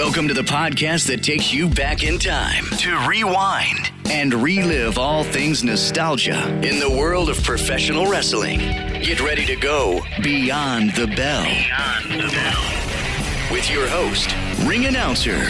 [0.00, 5.24] Welcome to the podcast that takes you back in time to rewind and relive all
[5.24, 8.60] things nostalgia in the world of professional wrestling.
[8.60, 11.44] Get ready to go beyond the bell.
[11.44, 13.52] Beyond the bell.
[13.52, 14.34] With your host,
[14.66, 15.44] ring announcer,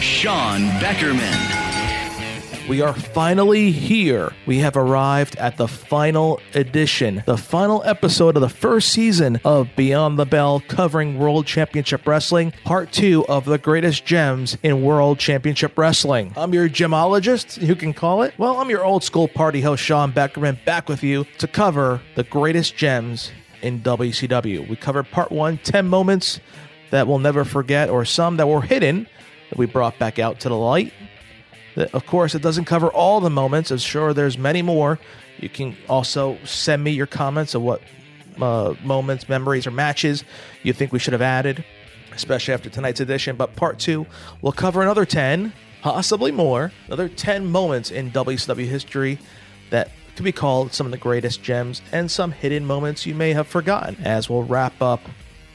[0.00, 1.57] Sean Beckerman.
[2.68, 4.30] We are finally here.
[4.44, 9.70] We have arrived at the final edition, the final episode of the first season of
[9.74, 15.18] Beyond the Bell covering World Championship Wrestling, part two of the greatest gems in World
[15.18, 16.34] Championship Wrestling.
[16.36, 18.34] I'm your gemologist, you can call it.
[18.36, 22.24] Well, I'm your old school party host, Sean Beckerman, back with you to cover the
[22.24, 24.68] greatest gems in WCW.
[24.68, 26.38] We covered part one, 10 moments
[26.90, 29.06] that we'll never forget, or some that were hidden
[29.48, 30.92] that we brought back out to the light.
[31.86, 33.70] Of course, it doesn't cover all the moments.
[33.70, 34.98] I'm sure there's many more.
[35.38, 37.80] You can also send me your comments of what
[38.40, 40.24] uh, moments, memories, or matches
[40.62, 41.64] you think we should have added,
[42.12, 43.36] especially after tonight's edition.
[43.36, 44.06] But part two,
[44.42, 49.18] we'll cover another 10, possibly more, another 10 moments in WCW history
[49.70, 53.32] that could be called some of the greatest gems and some hidden moments you may
[53.32, 55.00] have forgotten as we'll wrap up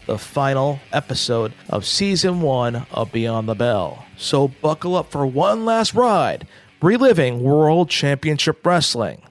[0.05, 4.05] the final episode of season one of Beyond the Bell.
[4.17, 6.47] So buckle up for one last ride,
[6.81, 9.21] reliving World Championship Wrestling.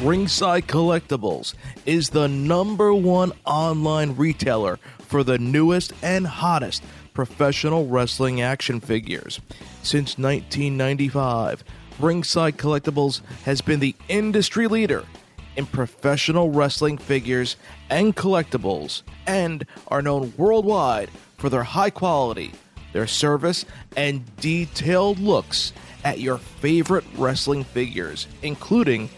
[0.00, 1.54] Ringside Collectibles
[1.86, 6.82] is the number one online retailer for the newest and hottest
[7.14, 9.40] professional wrestling action figures.
[9.82, 11.64] Since 1995,
[12.00, 15.04] Ringside Collectibles has been the industry leader
[15.56, 17.56] in professional wrestling figures
[17.90, 22.52] and collectibles and are known worldwide for their high quality,
[22.92, 23.64] their service,
[23.96, 25.72] and detailed looks
[26.04, 29.08] at your favorite wrestling figures, including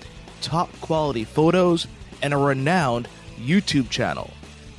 [0.41, 1.87] top quality photos
[2.23, 4.31] and a renowned YouTube channel.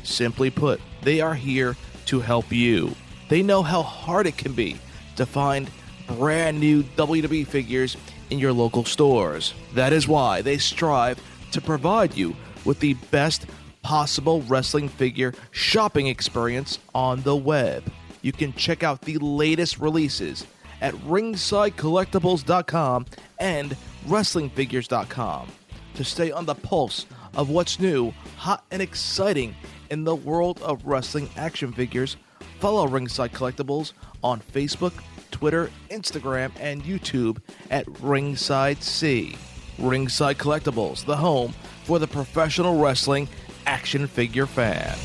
[0.03, 2.95] Simply put, they are here to help you.
[3.29, 4.77] They know how hard it can be
[5.17, 5.69] to find
[6.07, 7.97] brand new WWE figures
[8.29, 9.53] in your local stores.
[9.73, 11.21] That is why they strive
[11.57, 12.35] to provide you
[12.65, 13.47] with the best
[13.81, 17.83] possible wrestling figure shopping experience on the web.
[18.21, 20.45] You can check out the latest releases
[20.81, 23.07] at ringsidecollectibles.com
[23.39, 23.75] and
[24.05, 25.47] wrestlingfigures.com
[25.95, 29.55] to stay on the pulse of what's new, hot, and exciting
[29.89, 32.17] in the world of wrestling action figures.
[32.59, 33.93] Follow Ringside Collectibles
[34.23, 34.93] on Facebook,
[35.31, 37.39] Twitter, Instagram, and YouTube
[37.71, 39.35] at Ringside C.
[39.79, 43.27] Ringside Collectibles, the home for the professional wrestling
[43.65, 44.97] action figure fan.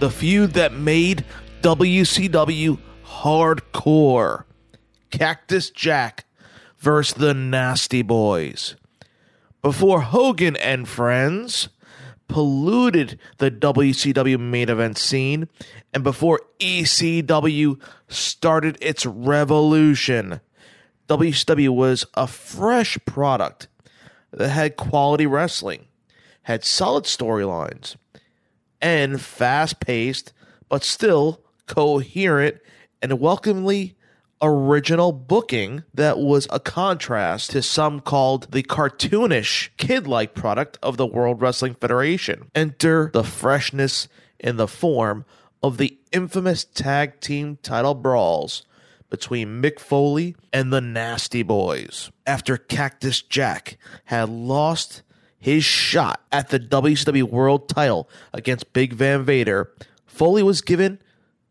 [0.00, 1.24] The feud that made
[1.62, 4.44] WCW hardcore
[5.10, 6.24] Cactus Jack
[6.78, 8.76] versus the Nasty Boys.
[9.62, 11.68] Before Hogan and friends
[12.28, 15.48] polluted the WCW main event scene,
[15.92, 20.40] and before ECW started its revolution,
[21.08, 23.68] WCW was a fresh product
[24.30, 25.86] that had quality wrestling,
[26.42, 27.96] had solid storylines,
[28.80, 30.32] and fast paced,
[30.68, 32.58] but still coherent
[33.00, 33.96] and welcomingly
[34.40, 40.96] original booking that was a contrast to some called the cartoonish, kid like product of
[40.96, 42.50] the World Wrestling Federation.
[42.54, 45.24] Enter the freshness in the form
[45.62, 48.64] of the infamous tag team title brawls
[49.10, 52.10] between Mick Foley and the Nasty Boys.
[52.26, 55.02] After Cactus Jack had lost
[55.38, 59.72] his shot at the WCW World title against Big Van Vader,
[60.06, 60.98] Foley was given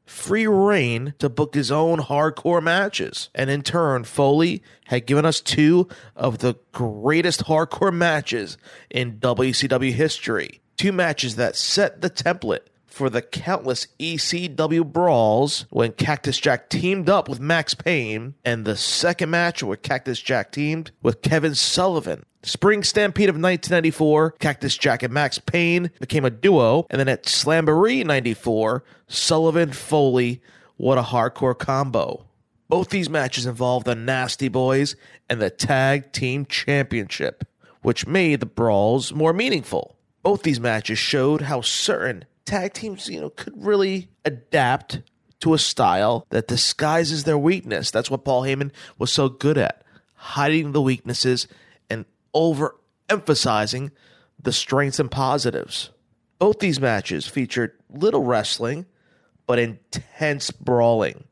[0.08, 3.30] free reign to book his own hardcore matches.
[3.36, 8.58] And in turn, Foley had given us two of the greatest hardcore matches
[8.90, 10.62] in WCW history.
[10.78, 12.62] Two matches that set the template
[12.98, 18.76] for the countless ECW brawls when Cactus Jack teamed up with Maxx Payne, and the
[18.76, 22.26] second match where Cactus Jack teamed with Kevin Sullivan.
[22.42, 27.26] Spring Stampede of 1994, Cactus Jack and Maxx Payne became a duo, and then at
[27.26, 30.42] Slamboree 94, Sullivan Foley.
[30.78, 32.26] What a hardcore combo.
[32.68, 34.96] Both these matches involved the Nasty Boys
[35.30, 37.44] and the Tag Team Championship,
[37.84, 39.98] which made the brawls more meaningful.
[40.24, 45.02] Both these matches showed how certain tag teams, you know, could really adapt
[45.42, 47.92] to a style that disguises their weakness.
[47.92, 49.84] That's what Paul Heyman was so good at,
[50.16, 51.48] hiding the weaknesses
[51.90, 53.92] and overemphasizing
[54.42, 55.92] the strengths and positives.
[56.40, 58.86] Both these matches featured little wrestling,
[59.46, 61.26] but intense brawling,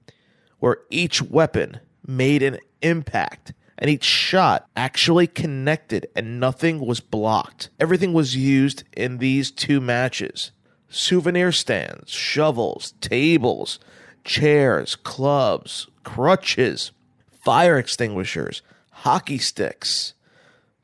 [0.59, 7.69] where each weapon made an impact and each shot actually connected and nothing was blocked.
[7.79, 10.51] Everything was used in these two matches
[10.95, 13.79] souvenir stands, shovels, tables,
[14.23, 16.91] chairs, clubs, crutches,
[17.31, 18.61] fire extinguishers,
[18.91, 20.13] hockey sticks,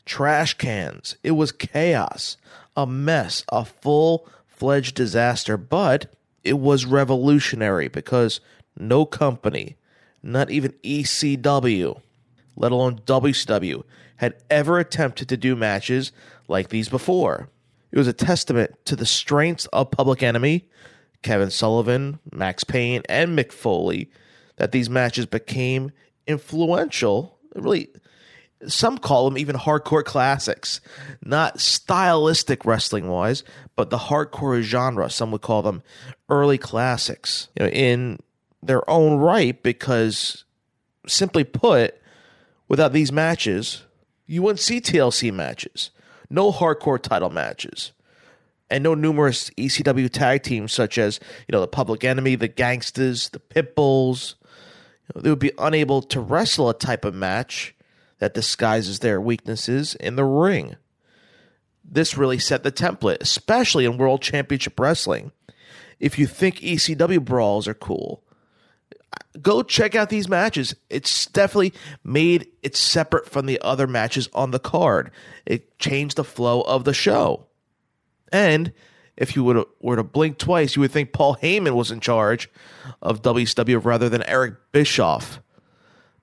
[0.05, 1.15] trash cans.
[1.23, 2.37] It was chaos,
[2.75, 6.13] a mess, a full fledged disaster, but
[6.43, 8.41] it was revolutionary because
[8.77, 9.77] no company,
[10.21, 12.01] not even ECW,
[12.57, 13.83] let alone WCW,
[14.17, 16.11] had ever attempted to do matches
[16.47, 17.49] like these before.
[17.91, 20.67] It was a testament to the strengths of Public Enemy,
[21.21, 24.09] Kevin Sullivan, Maxx Payne, and Mick Foley
[24.57, 25.91] that these matches became
[26.27, 27.37] influential.
[27.55, 27.89] Really,
[28.67, 30.81] some call them even hardcore classics,
[31.23, 33.43] not stylistic wrestling wise,
[33.75, 35.09] but the hardcore genre.
[35.09, 35.83] Some would call them
[36.29, 38.19] early classics you know, in
[38.63, 40.43] their own right, because
[41.07, 41.99] simply put,
[42.67, 43.83] without these matches,
[44.27, 45.91] you wouldn't see TLC matches,
[46.31, 47.91] no hardcore title matches,
[48.69, 53.29] and no numerous ECW tag teams such as you know the Public Enemy, the Gangstas,
[53.31, 54.35] the Pitbulls.
[55.07, 57.75] You know, they would be unable to wrestle a type of match
[58.19, 60.75] that disguises their weaknesses in the ring.
[61.83, 65.31] This really set the template, especially in World Championship Wrestling.
[65.99, 68.23] If you think ECW brawls are cool,
[69.41, 70.75] go check out these matches.
[70.89, 71.73] It's definitely
[72.03, 75.11] made it separate from the other matches on the card.
[75.45, 77.47] It changed the flow of the show.
[78.31, 78.73] And
[79.17, 82.49] if you would were to blink twice, you would think Paul Heyman was in charge
[83.01, 85.41] of WCW rather than Eric Bischoff.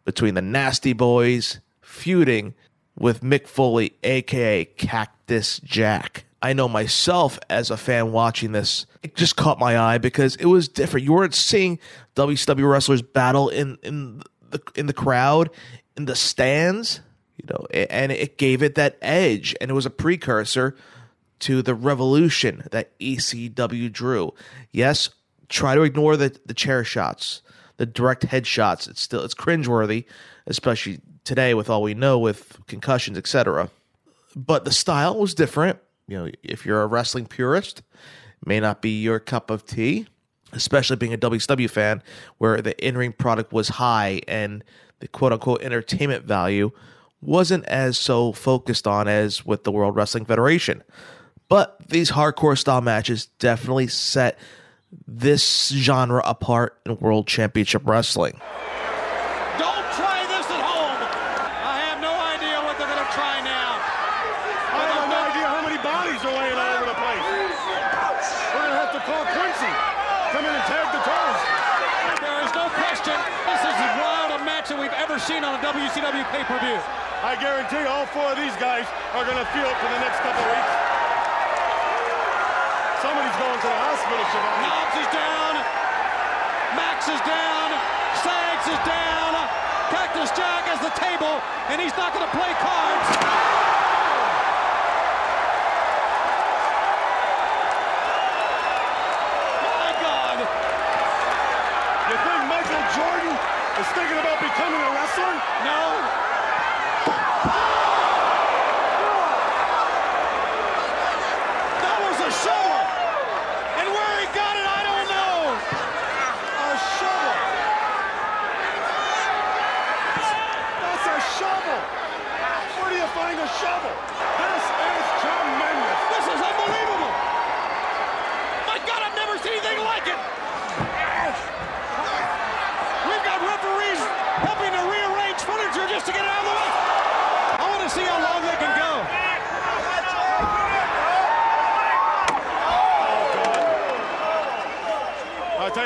[0.05, 2.55] Between the Nasty Boys feuding
[2.99, 6.25] with Mick Foley, aka Cactus Jack.
[6.40, 10.46] I know myself as a fan watching this, it just caught my eye because it
[10.46, 11.05] was different.
[11.05, 11.79] You weren't seeing
[12.14, 15.50] WCW wrestlers battle in in the in the crowd,
[15.96, 17.00] in the stands,
[17.37, 20.76] you know, and it gave it that edge, and it was a precursor
[21.40, 24.32] to the revolution that ECW drew.
[24.70, 25.11] Yes,
[25.49, 27.43] try to ignore the the chair shots,
[27.79, 28.88] the direct headshots.
[28.88, 30.05] It's still it's cringeworthy,
[30.46, 33.70] especially today with all we know with concussions, etc.
[34.37, 35.81] But the style was different.
[36.09, 37.83] You know, if you're a wrestling purist,
[38.45, 40.07] may not be your cup of tea,
[40.53, 42.03] especially being a WCW fan,
[42.39, 44.65] where the in-ring product was high and
[45.01, 46.73] the quote-unquote entertainment value
[47.21, 50.83] wasn't as so focused on as with the World Wrestling Federation.
[51.49, 54.39] But these hardcore style matches definitely set
[55.07, 58.41] this genre apart in World Championship Wrestling.
[75.29, 76.81] seen on a WCW pay-per-view.
[77.21, 80.19] I guarantee all four of these guys are going to feel it for the next
[80.19, 80.75] couple of weeks.
[82.99, 84.67] Somebody's going to the hospital, Schiavone.
[84.67, 85.55] Knobbs is down.
[86.75, 87.69] Max is down.
[88.19, 89.31] Sags is down.
[89.94, 91.38] Cactus Jack has the table,
[91.70, 93.38] and he's not going to play cards.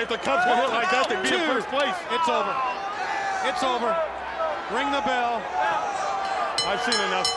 [0.03, 1.39] if the Cubs can hit like that, they'd be Two.
[1.39, 1.95] in first place.
[2.11, 2.51] It's over.
[3.47, 3.95] It's over.
[4.75, 5.39] Ring the bell.
[6.67, 7.31] I've seen enough.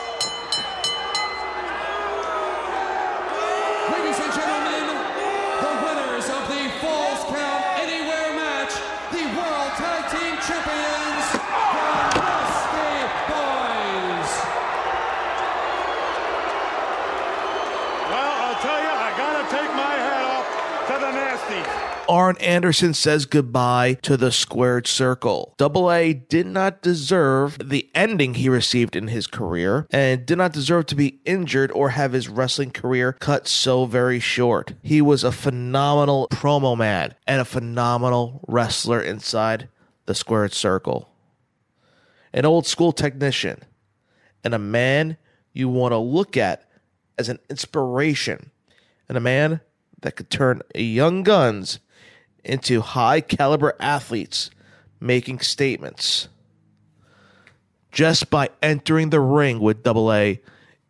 [3.86, 4.82] Ladies and gentlemen,
[5.62, 8.74] the winners of the Falls Count Anywhere match,
[9.14, 11.86] the World Tag Team Champions, the
[12.18, 12.98] Nasty
[13.30, 14.30] Boys.
[18.10, 20.46] Well, I'll tell you, I gotta take my hat off
[20.90, 21.86] to the Nasties.
[22.08, 25.54] Arn Anderson says goodbye to the squared circle.
[25.56, 30.52] Double A did not deserve the ending he received in his career and did not
[30.52, 34.74] deserve to be injured or have his wrestling career cut so very short.
[34.82, 39.68] He was a phenomenal promo man and a phenomenal wrestler inside
[40.06, 41.08] the squared circle.
[42.32, 43.62] an old school technician,
[44.42, 45.18] and a man
[45.52, 46.68] you want to look at
[47.16, 48.50] as an inspiration,
[49.08, 49.60] and a man
[50.00, 51.78] that could turn young guns
[52.46, 54.50] into high caliber athletes
[55.00, 56.28] making statements.
[57.92, 60.40] Just by entering the ring with Double A,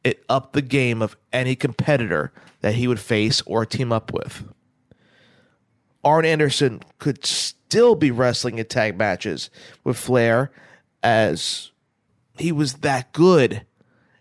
[0.04, 4.44] it upped the game of any competitor that he would face or team up with.
[6.04, 9.50] Arn Anderson could still be wrestling in tag matches
[9.82, 10.52] with Flair
[11.02, 11.72] as
[12.38, 13.66] he was that good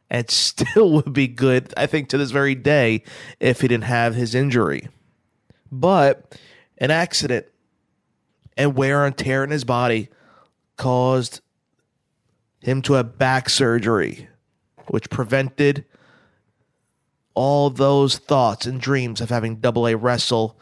[0.10, 3.04] and still would be good, I think, to this very day
[3.40, 4.88] if he didn't have his injury.
[5.72, 6.38] But
[6.78, 7.46] an accident
[8.58, 10.10] and wear and tear in his body
[10.78, 11.42] caused
[12.60, 14.28] him to have back surgery,
[14.88, 15.86] which prevented
[17.34, 20.60] all those thoughts and dreams of having double A wrestle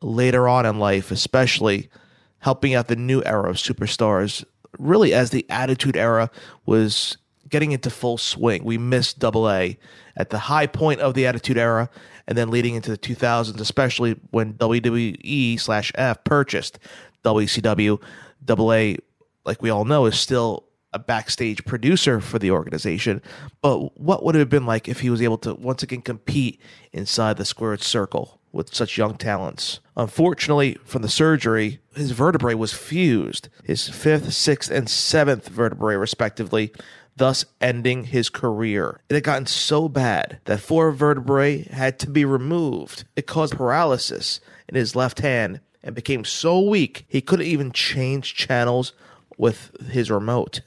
[0.00, 1.90] later on in life, especially
[2.38, 4.44] helping out the new era of superstars,
[4.78, 6.30] really as the attitude era
[6.64, 7.16] was
[7.48, 8.64] getting into full swing.
[8.64, 9.78] We missed double A
[10.16, 11.90] at the high point of the attitude era
[12.26, 16.78] and then leading into the 2000s, especially when WWE slash F purchased
[17.24, 18.00] WCW.
[18.44, 18.96] Double A,
[19.44, 23.20] like we all know, is still a backstage producer for the organization.
[23.60, 26.60] But what would it have been like if he was able to once again compete
[26.92, 29.80] inside the squared circle with such young talents?
[29.96, 36.72] Unfortunately, from the surgery, his vertebrae was fused, his fifth, sixth, and seventh vertebrae, respectively,
[37.16, 39.00] thus ending his career.
[39.08, 43.04] It had gotten so bad that four vertebrae had to be removed.
[43.16, 48.34] It caused paralysis in his left hand and became so weak he couldn't even change
[48.34, 48.92] channels
[49.38, 50.60] with his remote.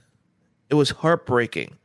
[0.69, 1.77] It was heartbreaking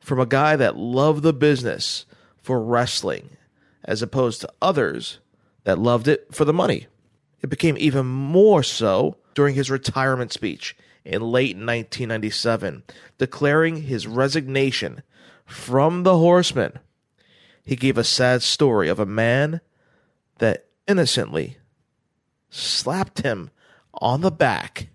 [0.00, 2.04] from a guy that loved the business
[2.42, 3.36] for wrestling
[3.84, 5.18] as opposed to others
[5.64, 6.86] that loved it for the money.
[7.42, 12.82] It became even more so during his retirement speech in late 1997,
[13.18, 15.02] declaring his resignation
[15.44, 16.78] from the Horsemen.
[17.64, 19.60] He gave a sad story of a man
[20.38, 21.58] that innocently
[22.50, 23.50] slapped him
[23.94, 24.88] on the back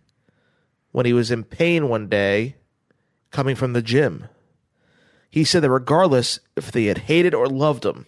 [0.92, 2.56] when he was in pain one day
[3.32, 4.26] coming from the gym.
[5.30, 8.08] He said that regardless if they had hated or loved him,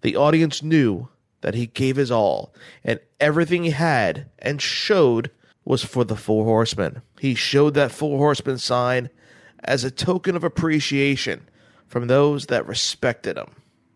[0.00, 1.08] the audience knew
[1.40, 2.52] that he gave his all
[2.82, 5.30] and everything he had and showed
[5.68, 7.02] was for the Four Horsemen.
[7.20, 9.10] He showed that Four Horsemen sign
[9.62, 11.46] as a token of appreciation
[11.86, 13.50] from those that respected him.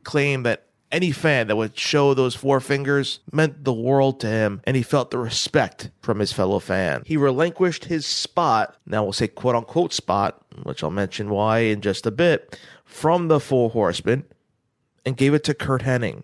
[0.05, 4.61] Claimed that any fan that would show those four fingers meant the world to him,
[4.65, 7.05] and he felt the respect from his fellow fan.
[7.07, 11.81] He relinquished his spot, now we'll say quote unquote spot, which I'll mention why in
[11.81, 14.25] just a bit, from the Four Horsemen,
[15.07, 16.23] and gave it to Curt Hennig,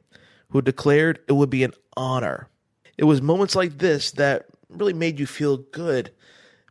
[0.51, 2.51] who declared it would be an honor.
[2.99, 6.11] It was moments like this that really made you feel good.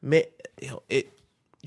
[0.01, 0.23] You
[0.61, 1.13] know, it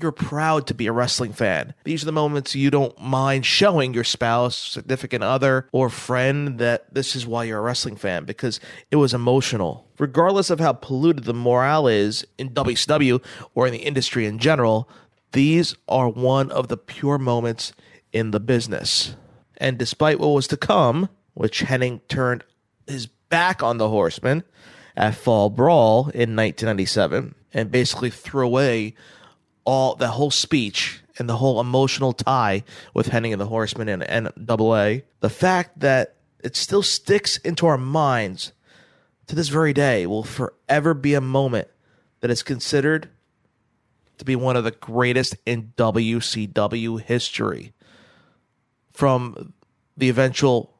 [0.01, 1.73] you're proud to be a wrestling fan.
[1.83, 6.93] These are the moments you don't mind showing your spouse, significant other, or friend that
[6.93, 8.59] this is why you're a wrestling fan because
[8.89, 9.87] it was emotional.
[9.99, 13.23] Regardless of how polluted the morale is in WCW
[13.53, 14.89] or in the industry in general,
[15.33, 17.73] these are one of the pure moments
[18.11, 19.15] in the business.
[19.57, 22.43] And despite what was to come, which Hennig turned
[22.87, 24.43] his back on the Horsemen
[24.95, 28.93] at Fall Brawl in 1997 and basically threw away
[29.65, 34.03] all the whole speech and the whole emotional tie with Hennig and the Horsemen and,
[34.03, 35.03] and Double A.
[35.19, 38.53] The fact that it still sticks into our minds
[39.27, 41.67] to this very day will forever be a moment
[42.21, 43.09] that is considered
[44.17, 47.73] to be one of the greatest in WCW history.
[48.91, 49.53] From
[49.97, 50.73] the eventual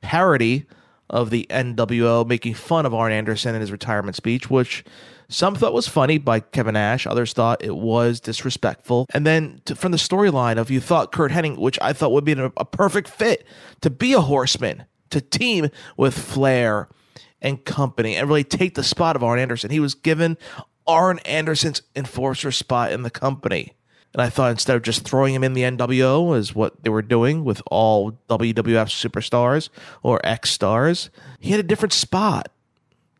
[0.00, 0.66] parody
[1.10, 4.84] of the NWO making fun of Arn Anderson in his retirement speech, which
[5.28, 9.06] some thought was funny by Kevin Nash, others thought it was disrespectful.
[9.12, 12.24] And then to, from the storyline of you thought Curt Hennig, which I thought would
[12.24, 13.46] be a, a perfect fit
[13.80, 16.88] to be a horseman, to team with Flair
[17.40, 19.70] and company and really take the spot of Arn Anderson.
[19.70, 20.36] He was given
[20.86, 23.74] Arn Anderson's enforcer spot in the company.
[24.14, 27.02] And I thought instead of just throwing him in the NWO, as what they were
[27.02, 29.70] doing with all WWF superstars
[30.04, 32.48] or X stars, he had a different spot.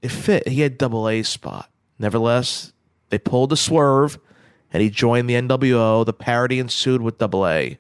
[0.03, 0.47] It fit.
[0.47, 1.69] He had double A spot.
[1.99, 2.73] Nevertheless,
[3.11, 4.19] they pulled a swerve
[4.73, 6.07] and he joined the NWO.
[6.07, 7.79] The parody ensued with double A.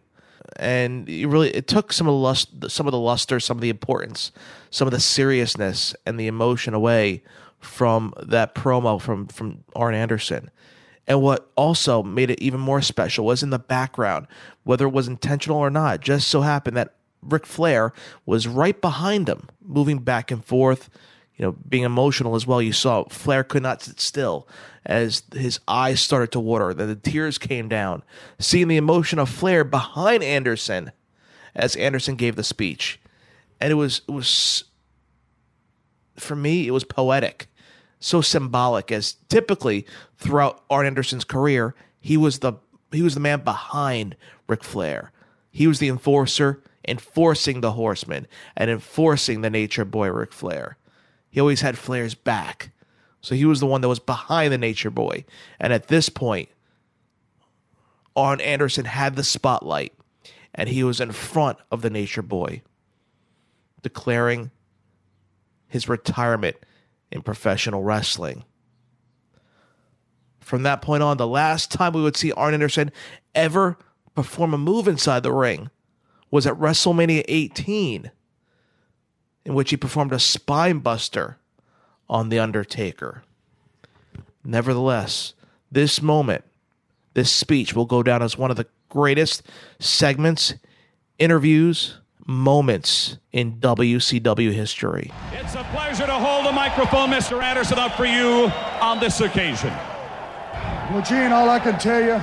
[0.56, 3.60] And it really it took some of the lust, some of the luster, some of
[3.60, 4.32] the importance,
[4.70, 7.22] some of the seriousness and the emotion away
[7.60, 10.50] from that promo from from Arn Anderson.
[11.06, 14.26] And what also made it even more special was in the background,
[14.62, 17.92] whether it was intentional or not, just so happened that Ric Flair
[18.26, 20.88] was right behind him, moving back and forth,
[21.36, 22.62] you know, being emotional as well.
[22.62, 24.48] You saw Flair could not sit still
[24.86, 28.02] as his eyes started to water, then the tears came down,
[28.38, 30.92] seeing the emotion of Flair behind Anderson
[31.54, 33.00] as Anderson gave the speech.
[33.60, 34.64] And it was it was
[36.16, 37.48] for me, it was poetic,
[38.04, 39.86] so symbolic as typically
[40.18, 42.52] throughout Arn Anderson's career, he was the
[42.92, 44.14] he was the man behind
[44.46, 45.10] Ric Flair.
[45.50, 50.76] He was the enforcer, enforcing the horseman and enforcing the nature boy Ric Flair.
[51.30, 52.72] He always had Flair's back.
[53.22, 55.24] So he was the one that was behind the nature boy.
[55.58, 56.50] And at this point,
[58.14, 59.94] Arn Anderson had the spotlight
[60.54, 62.60] and he was in front of the nature boy,
[63.82, 64.50] declaring
[65.66, 66.56] his retirement
[67.14, 68.44] in professional wrestling.
[70.40, 72.92] From that point on, the last time we would see Arn Anderson
[73.34, 73.78] ever
[74.14, 75.70] perform a move inside the ring
[76.30, 78.10] was at WrestleMania 18,
[79.44, 81.38] in which he performed a spine buster
[82.10, 83.22] on The Undertaker.
[84.44, 85.32] Nevertheless,
[85.70, 86.44] this moment,
[87.14, 89.42] this speech will go down as one of the greatest
[89.78, 90.54] segments,
[91.18, 95.10] interviews, moments in WCW history.
[95.32, 97.42] It's a pleasure to hold the microphone, Mr.
[97.42, 98.50] Anderson, up for you
[98.80, 99.72] on this occasion.
[100.90, 102.20] Well, Gene, all I can tell you,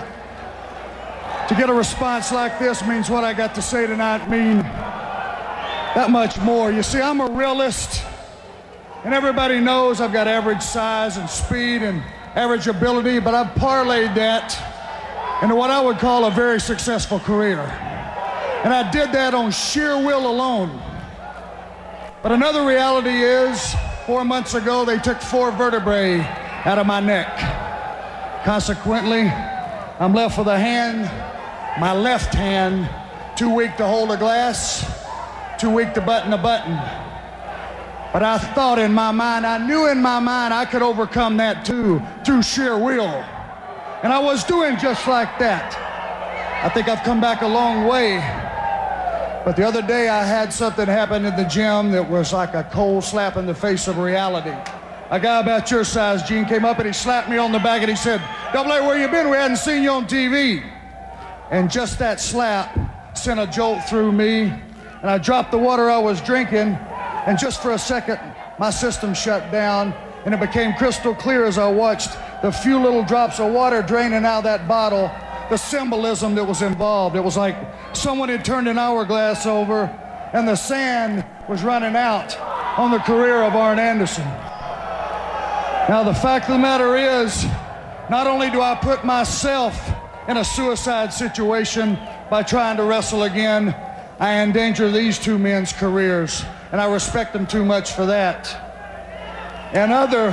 [1.48, 6.10] to get a response like this means what I got to say tonight mean that
[6.10, 6.72] much more.
[6.72, 8.04] You see, I'm a realist,
[9.04, 12.02] and everybody knows I've got average size and speed and
[12.36, 14.58] average ability, but I've parlayed that
[15.44, 17.91] into what I would call a very successful career.
[18.64, 20.80] And I did that on sheer will alone.
[22.22, 23.76] But another reality is,
[24.06, 26.20] four months ago, they took four vertebrae
[26.66, 27.28] out of my neck.
[28.46, 29.22] Consequently,
[30.00, 31.06] I'm left with a hand,
[31.80, 32.88] my left hand,
[33.36, 34.86] too weak to hold a glass,
[35.60, 36.76] too weak to button a button.
[38.14, 41.66] But I thought in my mind, I knew in my mind I could overcome that
[41.66, 43.24] too, through sheer will.
[44.04, 45.76] And I was doing just like that.
[46.64, 48.18] I think I've come back a long way.
[49.44, 52.64] But the other day I had something happen in the gym that was like a
[52.72, 54.56] cold slap in the face of reality.
[55.10, 57.82] A guy about your size, Gene, came up and he slapped me on the back
[57.82, 58.22] and he said,
[58.54, 59.32] Double A, where you been?
[59.32, 60.64] We hadn't seen you on TV.
[61.50, 64.44] And just that slap sent a jolt through me.
[64.44, 66.78] And I dropped the water I was drinking.
[67.26, 68.20] And just for a second,
[68.60, 69.92] my system shut down.
[70.24, 72.12] And it became crystal clear as I watched
[72.44, 75.12] the few little drops of water draining out of that bottle
[75.52, 77.18] the symbolism that was involved.
[77.18, 77.58] It was like
[77.94, 79.84] someone had turned an hourglass over
[80.32, 82.40] and the sand was running out
[82.80, 84.24] on the career of Arn Anderson.
[85.90, 87.44] Now, the fact of the matter is,
[88.10, 89.92] not only do I put myself
[90.30, 93.76] in a suicide situation by trying to wrestle again,
[94.22, 98.48] I endanger these two men's careers, and I respect them too much for that.
[99.74, 100.32] And other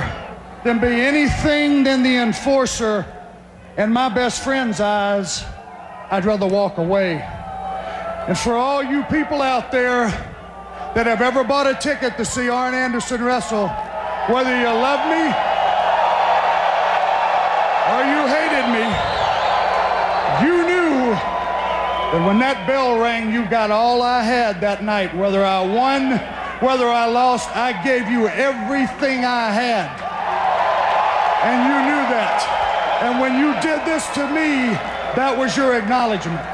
[0.63, 3.05] than be anything than the enforcer
[3.79, 5.45] in my best friend's eyes,
[6.11, 7.13] I'd rather walk away.
[8.27, 10.09] And for all you people out there
[10.95, 13.69] that have ever bought a ticket to see Arn Anderson wrestle,
[14.27, 15.23] whether you love me
[17.87, 18.83] or you hated me,
[20.43, 21.15] you knew
[22.11, 25.15] that when that bell rang, you got all I had that night.
[25.15, 26.17] Whether I won,
[26.59, 29.87] whether I lost, I gave you everything I had.
[31.47, 32.59] And you knew that.
[33.01, 34.75] And when you did this to me,
[35.15, 36.51] that was your acknowledgement.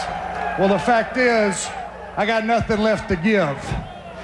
[0.60, 1.68] Well, the fact is,
[2.16, 3.58] I got nothing left to give.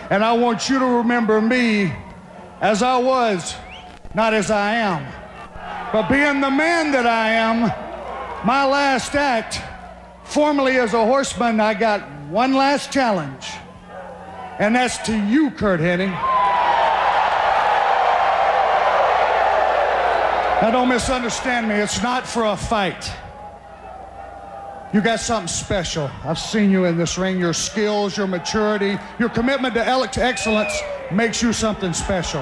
[0.10, 1.94] And I want you to remember me
[2.62, 3.56] as I was,
[4.14, 5.06] not as I am.
[5.92, 7.62] But being the man that I am,
[8.46, 9.62] my last act,
[10.24, 13.48] formerly as a horseman, I got one last challenge.
[14.60, 16.31] And that's to you, Curt Hennig.
[20.62, 21.74] Now, don't misunderstand me.
[21.74, 23.12] It's not for a fight.
[24.93, 26.12] You got something special.
[26.24, 27.39] I've seen you in this ring.
[27.39, 29.84] Your skills, your maturity, your commitment to
[30.24, 30.80] excellence
[31.12, 32.41] makes you something special.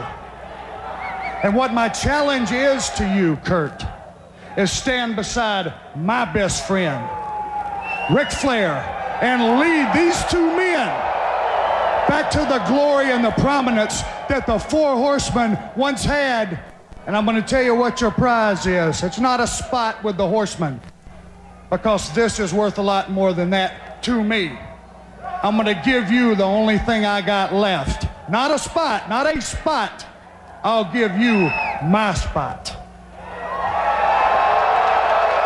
[1.44, 3.86] And what my challenge is to you, Curt,
[4.58, 7.02] is stand beside my best friend,
[8.14, 8.84] Ric Flair,
[9.22, 10.88] and lead these two men
[12.10, 16.60] back to the glory and the prominence that the four horsemen once had
[17.10, 19.02] and I'm going to tell you what your prize is.
[19.02, 20.80] It's not a spot with the horsemen,
[21.72, 24.56] because this is worth a lot more than that to me.
[25.42, 28.06] I'm going to give you the only thing I got left.
[28.30, 30.06] Not a spot, not a spot.
[30.64, 31.50] I'll give you
[31.84, 32.76] my spot.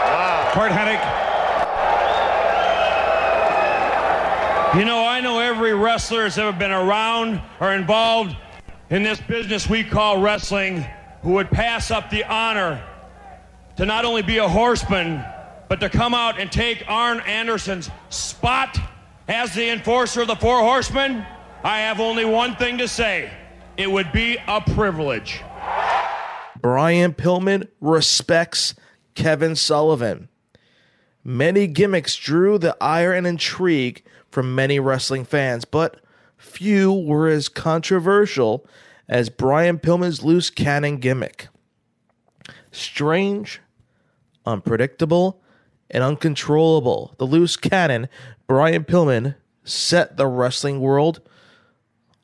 [0.10, 0.52] Wow.
[0.52, 1.00] Curt Hennig.
[4.78, 8.36] You know, I know every wrestler that's ever been around or involved
[8.90, 10.86] in this business we call wrestling
[11.24, 12.84] who would pass up the honor
[13.78, 15.24] to not only be a horseman,
[15.70, 18.78] but to come out and take Arn Anderson's spot
[19.28, 21.26] as the enforcer of the Four Horsemen,
[21.64, 23.32] I have only one thing to say.
[23.78, 25.42] It would be a privilege.
[26.62, 28.76] Brian Pillman respects
[29.16, 30.28] Kevin Sullivan.
[31.24, 36.02] Many gimmicks drew the ire and intrigue from many wrestling fans, but
[36.38, 38.68] few were as controversial
[39.08, 41.48] as Brian Pillman's loose cannon gimmick.
[42.72, 43.62] Strange,
[44.46, 45.42] unpredictable,
[45.90, 48.10] and uncontrollable, the loose cannon,
[48.48, 51.22] Brian Pillman, set the wrestling world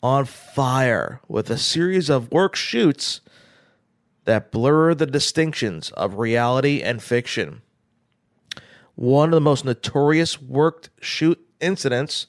[0.02, 3.22] on fire with a series of work shoots
[4.26, 7.62] that blur the distinctions of reality and fiction.
[8.96, 12.28] One of the most notorious worked shoot incidents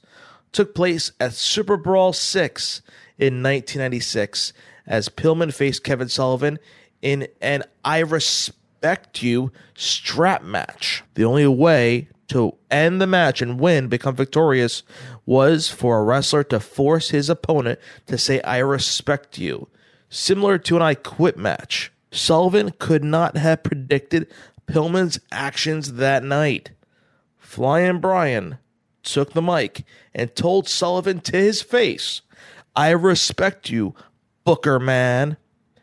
[0.53, 2.83] took place at Super Brawl 6
[3.21, 4.55] in 1996
[4.87, 6.59] as Pillman faced Kevin Sullivan
[7.03, 11.05] in an I Respect You strap match.
[11.15, 14.83] The only way to end the match and win, become victorious,
[15.27, 19.69] was for a wrestler to force his opponent to say, I respect you,
[20.09, 21.93] similar to an I quit match.
[22.13, 24.29] Sullivan could not have predicted
[24.67, 26.71] Pillman's actions that night.
[27.37, 28.59] Flying Brian
[29.03, 32.23] took the mic and told Sullivan to his face,
[32.81, 33.95] I respect you,
[34.45, 35.37] Booker man,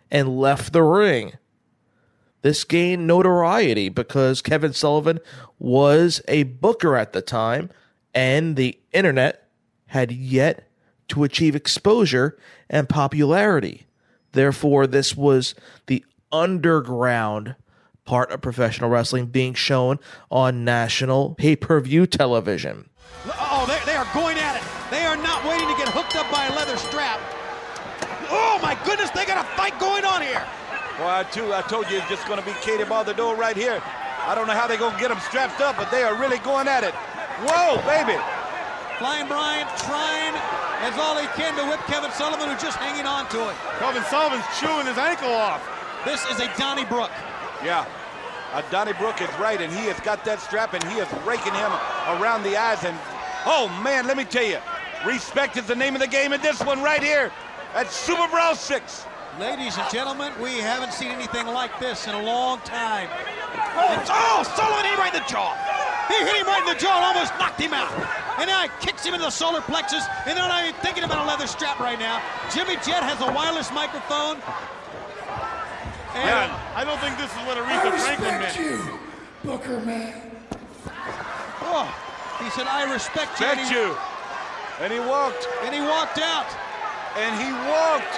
[0.09, 1.33] and left the ring.
[2.41, 5.19] This gained notoriety because Kevin Sullivan
[5.59, 7.69] was a booker at the time,
[8.15, 9.47] and the internet
[9.85, 10.67] had yet
[11.09, 12.35] to achieve exposure
[12.67, 13.85] and popularity.
[14.31, 15.53] Therefore, this was
[15.85, 17.55] the underground
[18.05, 19.99] part of professional wrestling being shown
[20.31, 22.89] on national pay per view television.
[23.25, 23.96] Oh, they, they
[30.99, 33.81] Well, I, too, I told you it's just going to be Katie Baldo right here.
[34.25, 36.39] I don't know how they're going to get them strapped up, but they are really
[36.39, 36.93] going at it.
[37.45, 38.17] Whoa, baby.
[38.97, 40.33] Flying Brian trying
[40.81, 43.55] as all he can to whip Kevin Sullivan, who's just hanging on to it.
[43.77, 45.61] Kevin Sullivan's chewing his ankle off.
[46.03, 47.11] This is a Donnybrook.
[47.63, 47.85] Yeah.
[48.53, 51.71] Uh, Donnybrook is right, and he has got that strap, and he is raking him
[52.17, 52.83] around the eyes.
[52.83, 52.97] And
[53.45, 54.57] oh man, let me tell you,
[55.05, 57.31] respect is the name of the game in this one right here
[57.75, 59.05] at Super Brawl 6.
[59.39, 63.07] Ladies and gentlemen, we haven't seen anything like this in a long time.
[63.77, 65.53] And, oh, Sullivan hit him right in the jaw.
[66.09, 67.93] He hit him right in the jaw and almost knocked him out.
[68.39, 71.23] And now he kicks him in the solar plexus, and they're not even thinking about
[71.23, 72.21] a leather strap right now.
[72.53, 74.41] Jimmy Jett has a wireless microphone.
[76.17, 78.57] And Yeah, I don't think this is what Aretha Franklin meant.
[78.57, 78.81] you,
[79.45, 80.17] Booker man.
[81.61, 81.85] oh,
[82.41, 83.45] he said, I respect you.
[83.45, 83.93] And he, you.
[84.81, 86.49] And he walked, and he walked out.
[87.21, 88.17] and he walked.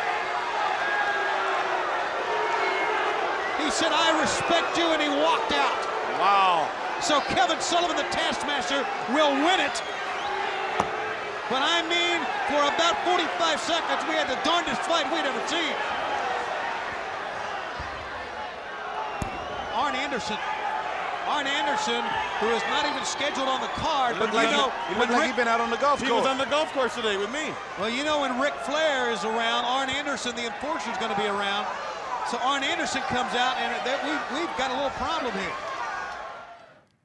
[3.69, 5.77] He said, I respect you, and he walked out.
[6.17, 6.65] Wow.
[7.05, 8.81] So Kevin Sullivan, the Taskmaster,
[9.13, 9.77] will win it.
[11.53, 12.17] But I mean,
[12.49, 13.29] for about 45
[13.61, 15.69] seconds, we had the darndest fight we'd ever seen.
[19.77, 20.41] Arn Anderson.
[21.29, 22.01] Arn Anderson,
[22.41, 25.11] who is not even scheduled on the card, but Looked you know, he, he looked
[25.13, 26.25] like Ric- he'd been out on the golf He course.
[26.25, 27.53] was on the golf course today with me.
[27.77, 31.21] well, you know, when Ric Flair is around, Arn Anderson, the enforcer, is going to
[31.21, 31.67] be around.
[32.29, 35.51] So Arn Anderson comes out, and we, we've got a little problem here.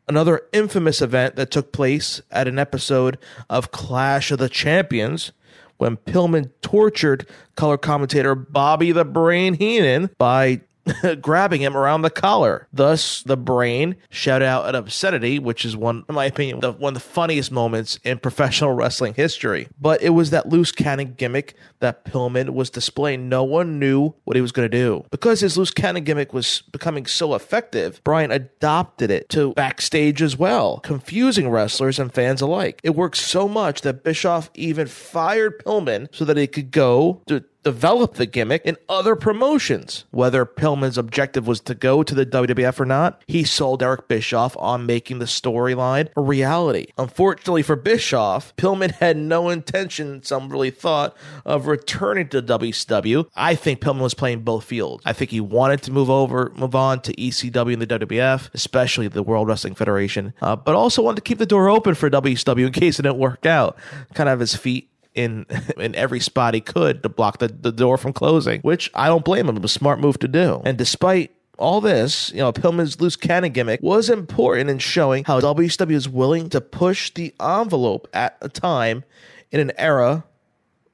[0.06, 3.16] Another infamous event that took place at an episode
[3.48, 5.32] of Clash of the Champions
[5.78, 10.60] when Pillman tortured color commentator Bobby the Brain Heenan by
[11.20, 12.68] grabbing him around the collar.
[12.72, 16.96] Thus, the Brain shouted out an obscenity, which is one, in my opinion, the, one
[16.96, 19.68] of the funniest moments in professional wrestling history.
[19.80, 23.28] But it was that loose cannon gimmick that Pillman was displaying.
[23.28, 25.04] No one knew what he was going to do.
[25.10, 30.36] Because his loose cannon gimmick was becoming so effective, Brian adopted it to backstage as
[30.36, 32.80] well, confusing wrestlers and fans alike.
[32.82, 37.44] It worked so much that Bischoff even fired Pillman so that he could go to
[37.64, 40.04] develop the gimmick in other promotions.
[40.10, 44.56] Whether Pillman's objective was to go to the WWF or not, he sold Eric Bischoff
[44.58, 46.86] on making the storyline a reality.
[46.98, 53.26] Unfortunately for Bischoff, Pillman had no intention, some really thought, of returning to WCW.
[53.34, 55.02] I think Pillman was playing both fields.
[55.06, 59.08] I think he wanted to move over, move on to ECW and the WWF, especially
[59.08, 62.66] the World Wrestling Federation, uh, but also wanted to keep the door open for WCW
[62.66, 63.76] in case it didn't work out.
[64.12, 65.46] Kind of his feet in
[65.78, 69.24] in every spot he could to block the, the door from closing, which I don't
[69.24, 69.56] blame him.
[69.56, 70.60] It was a smart move to do.
[70.64, 75.40] And despite all this, you know, Pillman's loose cannon gimmick was important in showing how
[75.40, 79.04] WCW is willing to push the envelope at a time
[79.50, 80.24] in an era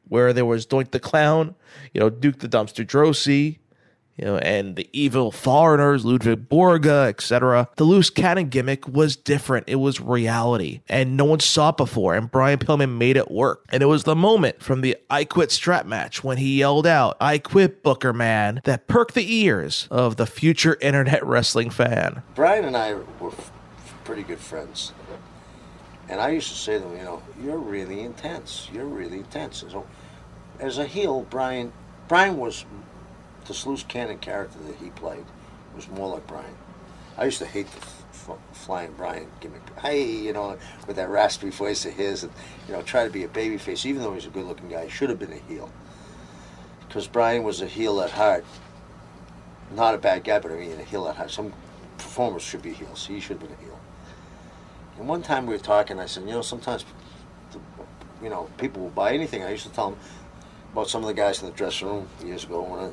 [0.09, 1.55] where there was Doink the Clown,
[1.95, 3.59] you know, Duke the Dumpster Droese,
[4.21, 7.69] you know, and the evil foreigners, Ludwig Borga, etc.
[7.77, 9.65] The loose cannon gimmick was different.
[9.67, 12.15] It was reality, and no one saw it before.
[12.15, 13.65] And Brian Pillman made it work.
[13.71, 17.17] And it was the moment from the I Quit strap match when he yelled out,
[17.19, 22.23] "I quit, Booker Man," that perked the ears of the future internet wrestling fan.
[22.35, 23.51] Brian and I were f-
[24.05, 24.93] pretty good friends.
[26.11, 28.69] And I used to say to him, you know, you're really intense.
[28.73, 29.63] You're really intense.
[29.63, 29.87] And so,
[30.59, 31.73] as a heel, Brian,
[32.09, 32.65] Brian was
[33.51, 35.25] this loose cannon character that he played
[35.75, 36.55] was more like Brian.
[37.19, 39.63] I used to hate the f- flying Brian gimmick.
[39.81, 42.33] Hey, you know, with that raspy voice of his, and
[42.69, 44.85] you know, try to be a babyface, even though he's a good-looking guy.
[44.85, 45.69] He should have been a heel,
[46.87, 48.45] because Brian was a heel at heart.
[49.75, 51.33] Not a bad guy, but I mean a heel at heart.
[51.33, 51.53] Some
[51.99, 53.07] performers should be heels.
[53.07, 53.81] He should have been a heel.
[54.97, 56.85] And one time we were talking, I said, you know, sometimes,
[58.23, 59.43] you know, people will buy anything.
[59.43, 59.99] I used to tell them
[60.73, 62.91] about some of the guys in the dressing room years ago when I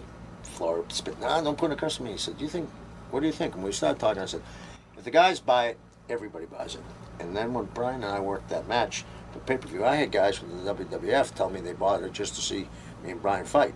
[0.57, 1.19] floor spit.
[1.19, 2.11] Nah, don't put it across to me.
[2.13, 2.69] He said, do you think,
[3.11, 3.55] what do you think?
[3.55, 4.21] And we started talking.
[4.21, 4.41] I said,
[4.97, 5.77] if the guys buy it,
[6.09, 6.81] everybody buys it.
[7.19, 10.63] And then when Brian and I worked that match, the pay-per-view, I had guys from
[10.63, 12.67] the WWF tell me they bought it just to see
[13.03, 13.73] me and Brian fight.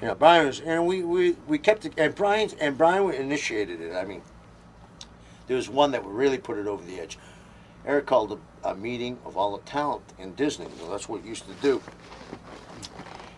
[0.00, 3.80] You know, Brian was, and we, we, we kept it, and Brian, and Brian initiated
[3.80, 3.94] it.
[3.94, 4.20] I mean,
[5.46, 7.18] there was one that really put it over the edge.
[7.86, 10.66] Eric called a, a meeting of all the talent in Disney.
[10.80, 11.80] Well, that's what he used to do.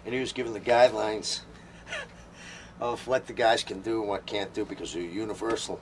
[0.04, 1.40] And he was giving the guidelines
[2.80, 5.80] of what the guys can do and what can't do because they're universal.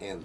[0.00, 0.24] And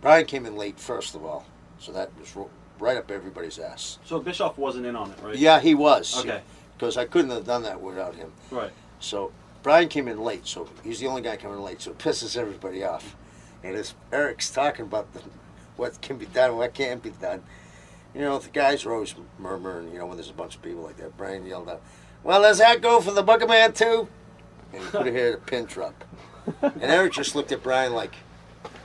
[0.00, 1.46] Brian came in late, first of all,
[1.78, 2.36] so that was
[2.78, 3.98] right up everybody's ass.
[4.04, 5.36] So Bischoff wasn't in on it, right?
[5.36, 6.18] Yeah, he was.
[6.18, 6.40] Okay.
[6.76, 8.32] Because I couldn't have done that without him.
[8.50, 8.72] Right.
[8.98, 12.36] So Brian came in late, so he's the only guy coming late, so it pisses
[12.36, 13.16] everybody off.
[13.62, 15.22] And as Eric's talking about the,
[15.76, 17.42] what can be done, what can't be done,
[18.14, 20.82] you know, the guys are always murmuring, you know, when there's a bunch of people
[20.82, 21.16] like that.
[21.16, 21.82] Brian yelled out,
[22.22, 24.08] Well, does that go for the Booker Man too?
[24.74, 26.04] And he put it here at a pin drop.
[26.62, 28.14] And Eric just looked at Brian like,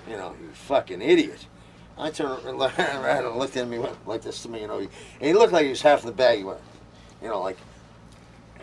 [0.10, 1.45] you know, you fucking idiot.
[1.97, 5.34] I turned around and looked at him, like this to me, you know, and he
[5.34, 6.38] looked like he was half in the bag.
[6.38, 6.60] He went,
[7.21, 7.58] you know, like,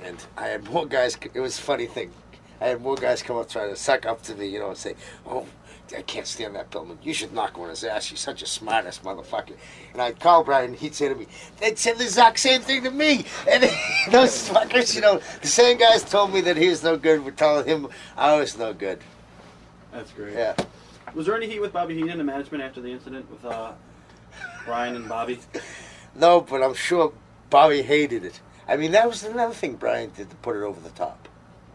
[0.03, 1.19] and I had more guys.
[1.35, 2.12] It was a funny thing.
[2.61, 4.79] I had more guys come up trying to suck up to me, you know, and
[4.79, 4.95] say,
[5.27, 5.47] "Oh,
[5.96, 6.99] I can't stand that Pillman.
[7.03, 8.07] You should knock on his ass.
[8.07, 9.57] He's such a smartass motherfucker."
[9.92, 11.27] And I'd call Brian, and he'd say to me,
[11.61, 13.62] "They'd say the exact same thing to me." And
[14.11, 17.25] those fuckers, you know, the same guys told me that he was no good.
[17.25, 19.01] Were telling him I was no good.
[19.92, 20.35] That's great.
[20.35, 20.55] Yeah.
[21.14, 23.72] Was there any heat with Bobby Heenan and the management after the incident with uh,
[24.64, 25.38] Brian and Bobby?
[26.18, 27.12] No, but I'm sure
[27.51, 28.40] Bobby hated it.
[28.66, 31.29] I mean, that was another thing Brian did to put it over the top.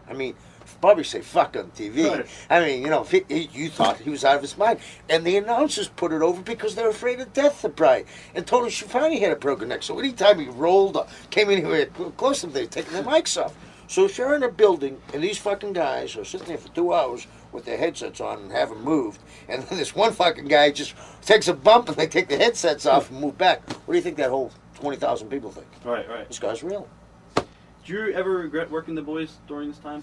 [0.08, 0.34] I mean,
[0.82, 2.10] Bobby say fuck on TV.
[2.10, 2.26] Right.
[2.50, 4.80] I mean, you know, if he, he- you thought he was out of his mind,
[5.08, 8.04] and the announcers put it over because they're afraid of death of Brian.
[8.34, 11.86] And Tony Schiavone had a broken neck, so anytime he rolled, up, came in here
[12.16, 13.54] close to them, they taking their mics off.
[13.86, 16.92] So if you're in a building and these fucking guys are sitting there for two
[16.92, 20.94] hours with their headsets on and haven't moved, and then this one fucking guy just
[21.24, 23.60] takes a bump and they take the headsets off and move back.
[23.86, 25.66] What do you think that whole twenty thousand people think?
[25.84, 26.26] Right, right.
[26.26, 26.88] This guy's real.
[27.36, 30.02] Do you ever regret working the boys during this time?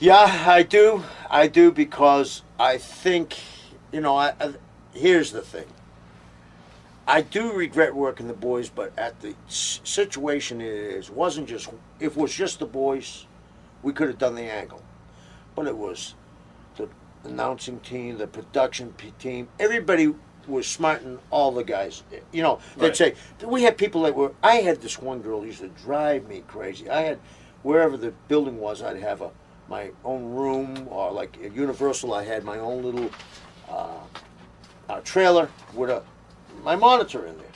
[0.00, 1.04] Yeah, I do.
[1.28, 3.36] I do because I think,
[3.92, 4.54] you know, I, I,
[4.94, 5.66] here's the thing.
[7.06, 12.12] I do regret working the boys, but at the situation it is, wasn't just, if
[12.12, 13.26] it was just the boys,
[13.82, 14.82] we could have done the angle.
[15.54, 16.14] But it was
[16.76, 16.88] the
[17.24, 20.14] announcing team, the production team, everybody
[20.48, 22.04] was smarting all the guys.
[22.32, 22.96] You know, they'd Right.
[22.96, 26.26] say, we had people that were, I had this one girl who used to drive
[26.26, 26.88] me crazy.
[26.88, 27.18] I had,
[27.62, 29.30] wherever the building was, I'd have a
[29.70, 33.10] my own room, or like at Universal, I had my own little
[33.68, 34.00] uh,
[34.88, 36.02] uh, trailer with a
[36.64, 37.46] my monitor in there.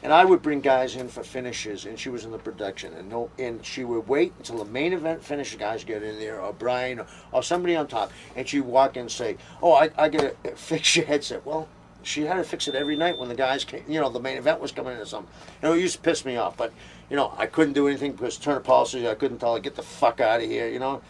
[0.00, 3.08] And I would bring guys in for finishes, and she was in the production, and
[3.08, 6.52] no, and she would wait until the main event finish guys get in there, or
[6.52, 10.08] Brian, or, or somebody on top, and she'd walk in and say, "Oh, I, I
[10.08, 11.66] gotta fix your headset." Well,
[12.02, 13.82] she had to fix it every night when the guys came.
[13.88, 15.32] You know, the main event was coming in or something.
[15.62, 16.72] You know, it used to piss me off, but
[17.10, 19.08] you know, I couldn't do anything because Turner policy.
[19.08, 20.68] I couldn't tell her get the fuck out of here.
[20.68, 21.02] You know,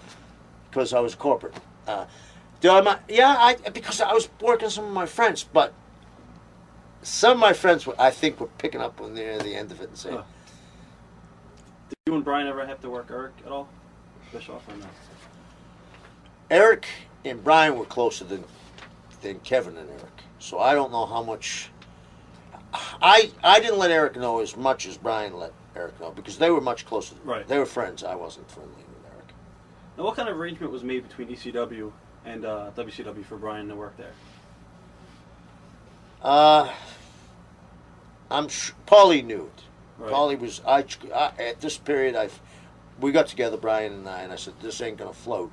[0.70, 1.54] because I was corporate.
[1.86, 2.06] Uh,
[2.60, 2.98] do I?
[3.08, 5.72] Yeah, I because I was working with some of my friends, but
[7.02, 9.80] some of my friends, were, I think, were picking up on the, the end of
[9.80, 10.22] it and saying, Huh.
[11.88, 13.68] Did you and Brian ever have to work Eric at all?
[14.32, 14.86] Bischoff or no?
[16.50, 16.86] Eric
[17.24, 18.44] and Brian were closer than
[19.22, 20.22] than Kevin and Eric.
[20.38, 21.70] So I don't know how much.
[22.74, 26.50] I I didn't let Eric know as much as Brian let Eric know because they
[26.50, 27.14] were much closer.
[27.24, 27.46] Right.
[27.46, 28.04] They were friends.
[28.04, 28.84] I wasn't friendly.
[29.98, 31.90] Now, what kind of arrangement was made between ECW
[32.24, 34.12] and uh, WCW for Brian to work there?
[36.22, 36.72] Uh,
[38.30, 39.62] I'm sh- Paulie knew it.
[39.98, 40.12] Right.
[40.12, 42.28] Paulie was I, I at this period I
[43.00, 45.50] we got together Brian and I and I said this ain't gonna float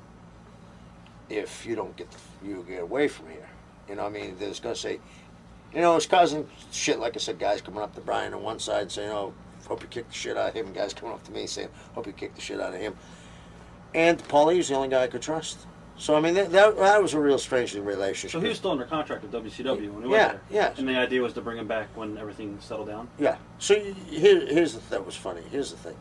[1.29, 3.49] if you don't get the, you get away from here.
[3.89, 4.36] You know what I mean?
[4.38, 4.99] There's gonna say
[5.73, 8.60] you know, it's causing shit like I said, guys coming up to Brian on one
[8.60, 9.34] side saying, Oh,
[9.67, 12.05] hope you kick the shit out of him, guys coming up to me saying, Hope
[12.05, 12.95] you kick the shit out of him.
[13.95, 15.65] And Paulie was the only guy I could trust.
[15.97, 18.31] So I mean that that, that was a real strange relationship.
[18.31, 20.41] So he was still under contract with WCW when he Yeah, went there.
[20.49, 20.77] yes.
[20.77, 23.08] And the idea was to bring him back when everything settled down.
[23.17, 23.38] Yeah.
[23.60, 25.41] So here, here's the that was funny.
[25.49, 25.95] Here's the thing.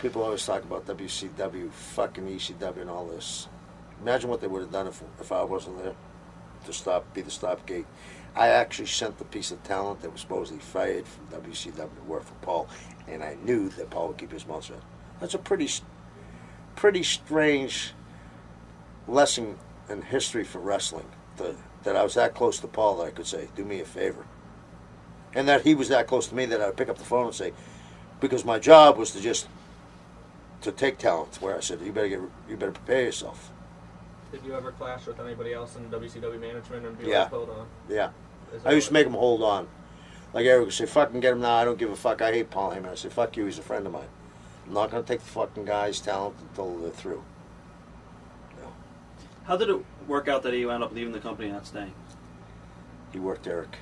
[0.00, 3.48] People always talk about WCW, fucking ECW, and all this.
[4.02, 5.94] Imagine what they would have done if if I wasn't there
[6.66, 7.86] to stop, be the stopgate.
[8.36, 12.24] I actually sent the piece of talent that was supposedly fired from WCW to work
[12.24, 12.68] for Paul,
[13.08, 14.82] and I knew that Paul would keep his mouth shut.
[15.18, 15.68] That's a pretty,
[16.78, 17.92] pretty strange
[19.08, 21.06] lesson in history for wrestling.
[21.36, 23.84] The, that I was that close to Paul that I could say, "Do me a
[23.84, 24.24] favor."
[25.34, 27.26] and that he was that close to me that I would pick up the phone
[27.26, 27.52] and say,
[28.18, 29.46] because my job was to just
[30.62, 31.36] to take talent.
[31.42, 33.50] Where I said, you better get, you better prepare yourself.
[34.32, 37.20] Did you ever clash with anybody else in WCW management and be Yeah.
[37.24, 37.66] like, hold on?
[37.90, 38.10] Yeah,
[38.64, 39.68] I used to make him hold on.
[40.32, 42.22] Like Eric would say, "Fucking get him now." I don't give a fuck.
[42.22, 42.88] I hate Paul Heyman.
[42.90, 44.08] I say, "Fuck you." He's a friend of mine.
[44.68, 47.24] I'm not gonna take the fucking guy's talent until they're through.
[49.44, 51.94] How did it work out that he wound up leaving the company and not staying?
[53.10, 53.78] He worked Eric.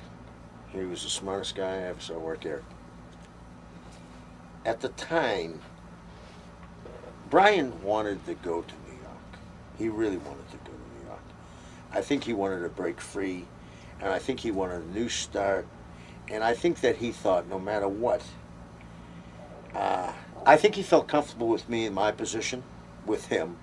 [0.69, 2.63] He was the smartest guy I ever saw work Eric.
[4.65, 5.59] At the time,
[7.29, 9.39] Brian wanted to go to New York.
[9.77, 11.19] He really wanted to go to New York.
[11.91, 13.45] I think he wanted to break free,
[13.99, 15.67] and I think he wanted a new start.
[16.29, 18.21] And I think that he thought, no matter what,
[19.75, 20.13] uh,
[20.47, 22.63] I think he felt comfortable with me in my position,
[23.05, 23.57] with him.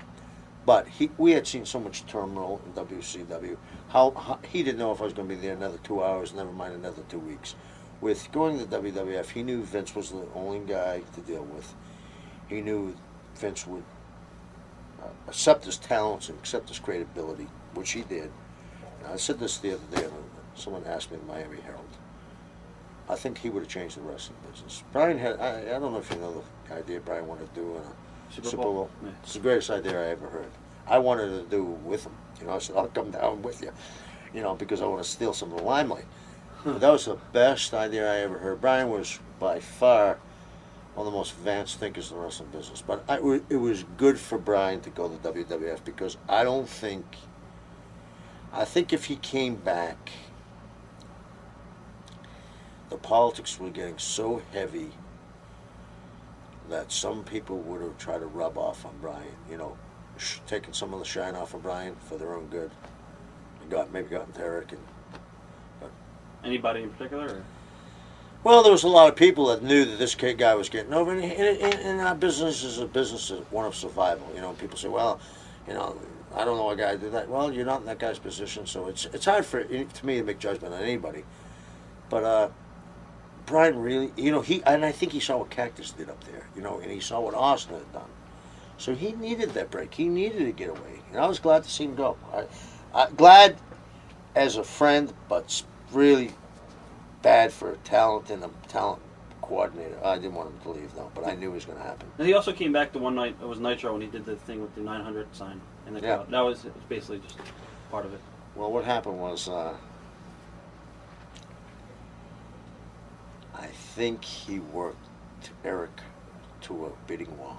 [0.67, 3.57] But he, we had seen so much turmoil in WCW.
[3.89, 6.35] How, how he didn't know if I was going to be there another two hours,
[6.35, 7.55] never mind another two weeks.
[8.03, 11.73] With going to WWF, he knew Vince was the only guy to deal with.
[12.49, 12.95] He knew
[13.37, 13.85] Vince would
[15.03, 18.31] uh, accept his talents and accept his credibility, which he did.
[19.03, 20.07] And I said this the other day
[20.55, 21.97] someone asked me in the Miami Herald.
[23.09, 24.83] I think he would have changed the wrestling business.
[24.93, 27.71] Brian had, I, I don't know if you know the idea Brian wanted to do
[27.71, 28.73] in a Super Super, Bowl?
[28.75, 28.91] Bowl.
[29.03, 29.11] Yeah.
[29.23, 30.51] It's the greatest idea I ever heard.
[30.87, 32.13] I wanted to do with him.
[32.41, 33.71] You know, I said, I'll come down with you,
[34.35, 36.05] you know, because I want to steal some of the limelight.
[36.65, 38.61] But that was the best idea I ever heard.
[38.61, 40.19] Brian was by far
[40.95, 42.83] one of the most advanced thinkers in the wrestling business.
[42.83, 43.17] But I,
[43.49, 47.05] it was good for Brian to go to WWF because I don't think,
[48.53, 50.11] I think if he came back,
[52.91, 54.93] the politics were getting so heavy
[56.69, 59.77] that some people would have tried to rub off on Brian, you know,
[60.17, 62.71] sh- taking some of the shine off of Brian for their own good.
[63.61, 64.81] And got maybe gotten to Eric and
[66.45, 67.27] Anybody in particular?
[67.27, 67.45] Or?
[68.45, 70.93] well, there was a lot of people that knew that this kid guy was getting
[70.93, 74.31] over, and, and, and, our business is a business of one of survival.
[74.35, 75.19] You know, people say, well,
[75.67, 75.97] you know,
[76.35, 77.29] I don't know a guy to do that.
[77.29, 80.23] Well, you're not in that guy's position, so it's it's hard for to me to
[80.23, 81.25] make judgment on anybody.
[82.11, 82.49] But uh,
[83.47, 86.47] Brian really, you know, he and I think he saw what Cactus did up there,
[86.57, 88.09] you know, and he saw what Austin had done.
[88.79, 89.95] So he needed that break.
[89.95, 92.17] He needed to get away, and I was glad to see him go.
[92.33, 92.45] I,
[92.95, 93.57] I glad
[94.35, 96.33] as a friend, but really
[97.23, 99.01] bad for a talent and a talent
[99.43, 99.99] coordinator.
[100.03, 102.09] I didn't want him to leave though, but I knew it was going to happen.
[102.19, 103.37] And he also came back the one night.
[103.41, 106.17] It was Nitro when he did the thing with the 900 sign in the Yeah.
[106.17, 106.31] crowd.
[106.31, 107.39] That was, was basically just
[107.91, 108.21] part of it.
[108.57, 109.75] Well, what happened was, uh,
[113.55, 115.07] I think he worked
[115.65, 115.91] Eric
[116.63, 117.57] to a bidding war.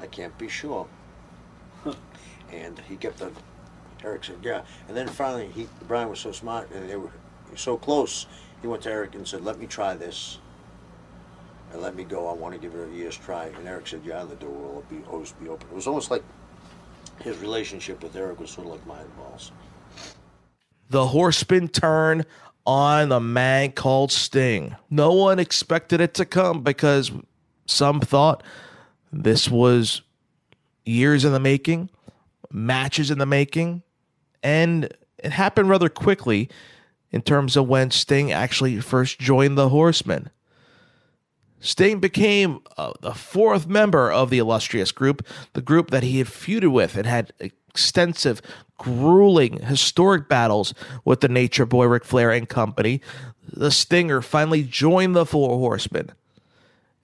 [0.00, 0.86] I can't be sure.
[2.52, 3.30] and he kept the.
[4.02, 7.10] Eric said, "Yeah," and then finally, he Brian was so smart, and they were
[7.54, 8.26] so close.
[8.62, 10.38] He went to Eric and said, "Let me try this."
[11.72, 12.26] And let me go.
[12.26, 13.46] I want to give it a year's try.
[13.46, 16.24] And Eric said, "Yeah, the door will be always be open." It was almost like
[17.22, 19.52] his relationship with Eric was sort of like mine was.
[20.88, 22.24] The horseman turn
[22.66, 24.76] on the man called Sting.
[24.88, 27.10] No one expected it to come because
[27.66, 28.42] some thought
[29.12, 30.02] this was
[30.84, 31.90] years in the making,
[32.50, 33.82] matches in the making,
[34.42, 36.48] and it happened rather quickly
[37.10, 40.30] in terms of when Sting actually first joined the Horsemen.
[41.60, 46.26] Sting became uh, the fourth member of the illustrious group, the group that he had
[46.26, 47.32] feuded with and had
[47.70, 48.42] extensive,
[48.78, 53.00] grueling, historic battles with the Nature Boy Ric Flair and company.
[53.46, 56.10] The Stinger finally joined the Four Horsemen.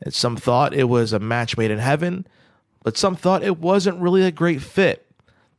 [0.02, 2.26] And some thought it was a match made in heaven,
[2.82, 5.06] but some thought it wasn't really a great fit.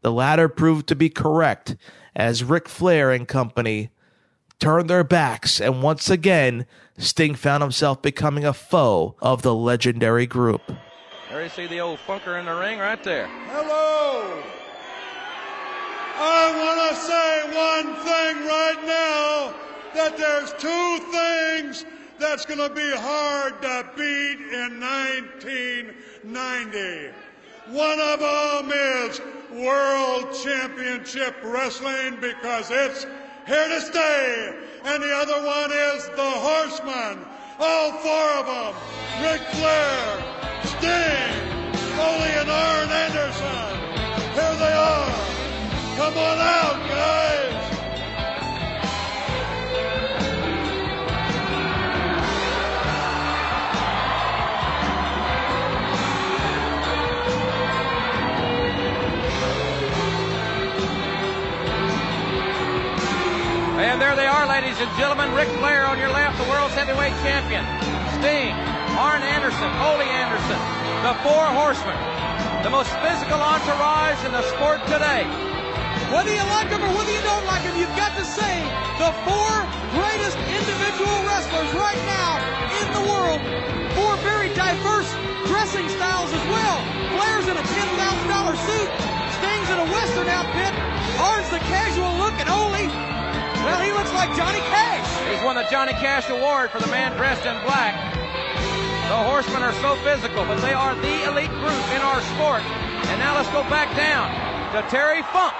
[0.01, 1.75] The latter proved to be correct,
[2.15, 3.89] as Ric Flair and company
[4.59, 6.65] turned their backs, and once again,
[6.97, 10.61] Sting found himself becoming a foe of the legendary group.
[11.29, 13.27] There you see the old funker in the ring right there.
[13.27, 14.41] Hello!
[16.19, 19.53] I want to say one thing right now
[19.97, 21.83] that there's two things
[22.19, 27.09] that's going to be hard to beat in 1990.
[27.73, 29.19] One of them is
[29.51, 33.07] World Championship Wrestling because it's
[33.47, 34.53] here to stay.
[34.85, 37.25] And the other one is the Horseman.
[37.59, 38.75] All four of them.
[39.25, 40.21] Ric Flair,
[40.77, 41.33] Sting,
[41.97, 43.79] Ole, and Arn Anderson.
[44.37, 45.09] Here they are.
[45.97, 47.16] Come on out, guys.
[63.97, 65.33] And there they are, ladies and gentlemen.
[65.33, 67.65] Ric Flair on your left, the world's heavyweight champion.
[68.21, 68.53] Sting,
[68.93, 70.61] Arn Anderson, Ole Anderson,
[71.01, 71.97] the Four Horsemen,
[72.61, 75.25] the most physical entourage in the sport today.
[76.13, 78.61] Whether you like them or whether you don't like them, you've got to say
[79.01, 79.49] the four
[79.97, 82.37] greatest individual wrestlers right now
[82.77, 83.41] in the world.
[83.97, 85.09] Four very diverse
[85.49, 86.77] dressing styles as well.
[87.17, 87.97] Flair's in a $10,000
[88.61, 88.89] suit.
[89.41, 90.69] Sting's in a Western outfit.
[91.17, 93.16] Arn's the casual look, and Ole,
[93.67, 95.03] well, he looks like Johnny Cash.
[95.27, 98.15] He's won the Johnny Cash Award for the man dressed in black.
[98.15, 102.63] The Horsemen are so physical, but they are the elite group in our sport.
[103.11, 104.31] And now let's go back down
[104.71, 105.53] to Terry Funk.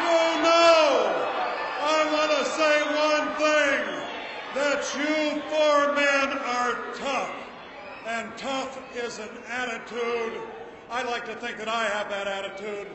[0.00, 1.12] No, no!
[1.84, 3.84] I want to say one thing
[4.56, 7.34] that you four men are tough.
[8.06, 10.40] And tough is an attitude.
[10.90, 12.88] I like to think that I have that attitude,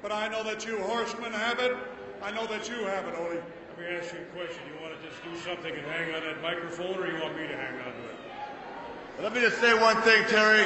[0.00, 1.76] but I know that you horsemen have it.
[2.22, 3.34] I know that you have it, Ole.
[3.34, 4.62] Let me ask you a question.
[4.70, 7.48] You want to just do something and hang on that microphone, or you want me
[7.48, 9.22] to hang on to it?
[9.22, 10.64] Let me just say one thing, Terry.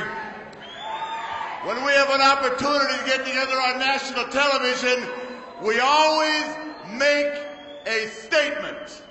[1.64, 5.08] When we have an opportunity to get together on national television,
[5.64, 6.44] we always
[6.92, 7.32] make
[7.86, 9.02] a statement.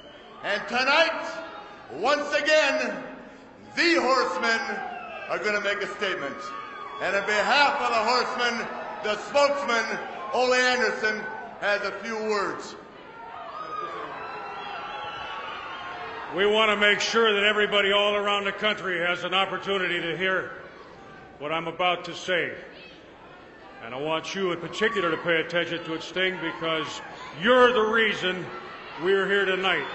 [0.43, 1.25] And tonight,
[1.93, 2.93] once again,
[3.75, 4.61] the horsemen
[5.29, 6.37] are going to make a statement.
[7.01, 8.67] And on behalf of the horsemen,
[9.03, 9.97] the spokesman,
[10.31, 11.23] Ole Anderson,
[11.61, 12.75] has a few words.
[16.35, 20.17] We want to make sure that everybody all around the country has an opportunity to
[20.17, 20.51] hear
[21.39, 22.53] what I'm about to say.
[23.85, 27.01] And I want you in particular to pay attention to it, Sting, because
[27.41, 28.45] you're the reason
[29.03, 29.85] we're here tonight.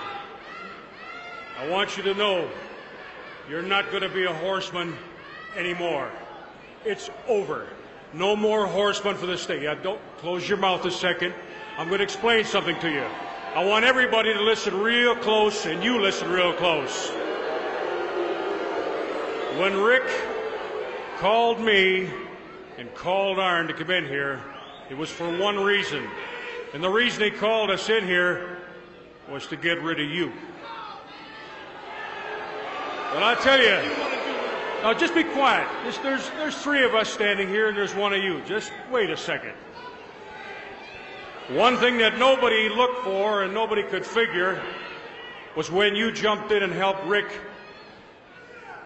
[1.59, 2.49] I want you to know
[3.49, 4.97] you're not going to be a horseman
[5.57, 6.11] anymore.
[6.85, 7.67] It's over.
[8.15, 9.63] No more horsemen for this thing.
[9.63, 11.35] Yeah, don't close your mouth a second.
[11.81, 13.07] I'm going to explain something to you.
[13.55, 17.09] I want everybody to listen real close, and you listen real close.
[19.59, 20.03] When Ric
[21.21, 22.11] called me
[22.77, 24.43] and called Arn to come in here,
[24.91, 26.07] it was for one reason.
[26.75, 28.59] And the reason he called us in here
[29.31, 30.35] was to get rid of you.
[33.15, 33.91] But I tell you,
[34.83, 35.67] now just be quiet.
[35.87, 38.43] Just, there's, there's three of us standing here, and there's one of you.
[38.43, 39.55] Just wait a second.
[41.53, 44.63] One thing that nobody looked for and nobody could figure
[45.57, 47.27] was when you jumped in and helped Ric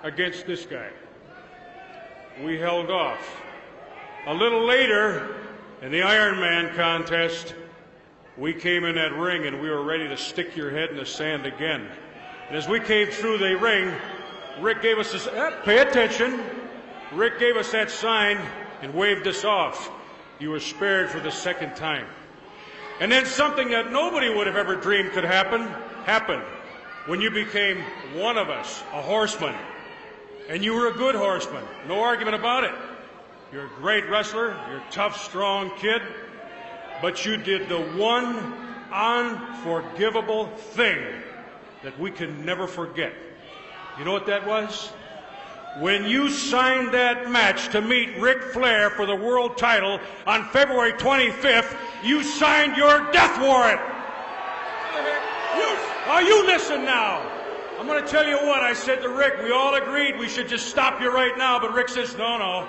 [0.03, 0.89] against this guy.
[2.43, 3.19] We held off.
[4.27, 5.37] A little later,
[5.83, 7.55] in the Iron Man contest,
[8.39, 11.05] we came in that ring and we were ready to stick your head in the
[11.05, 11.87] sand again.
[12.49, 13.93] And as we came through the ring,
[14.61, 16.43] Ric gave us this, eh, pay attention.
[17.13, 18.39] Ric gave us that sign
[18.81, 19.91] and waved us off.
[20.39, 22.07] You were spared for the second time.
[23.01, 25.63] And then something that nobody would have ever dreamed could happen
[26.05, 26.43] happened
[27.07, 27.79] when you became
[28.15, 29.55] one of us, a horseman.
[30.49, 32.75] And you were a good horseman, no argument about it.
[33.53, 36.03] You're a great wrestler, you're a tough, strong kid,
[37.03, 38.55] but you did the one
[38.93, 40.99] unforgivable thing
[41.83, 43.13] that we can never forget.
[43.99, 44.93] You know what that was?
[45.79, 50.93] When you signed that match to meet Ric Flair for the world title on February
[50.93, 53.81] 25th, you signed your death warrant.
[55.57, 57.29] You, oh, you listen now.
[57.81, 59.43] I'm going to tell you what I said to Ric.
[59.43, 62.69] We all agreed we should just stop you right now, but Ric says, no, no.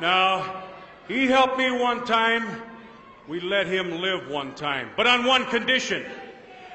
[0.00, 0.64] Now,
[1.06, 2.62] he helped me one time.
[3.28, 6.04] We let him live one time, but on one condition.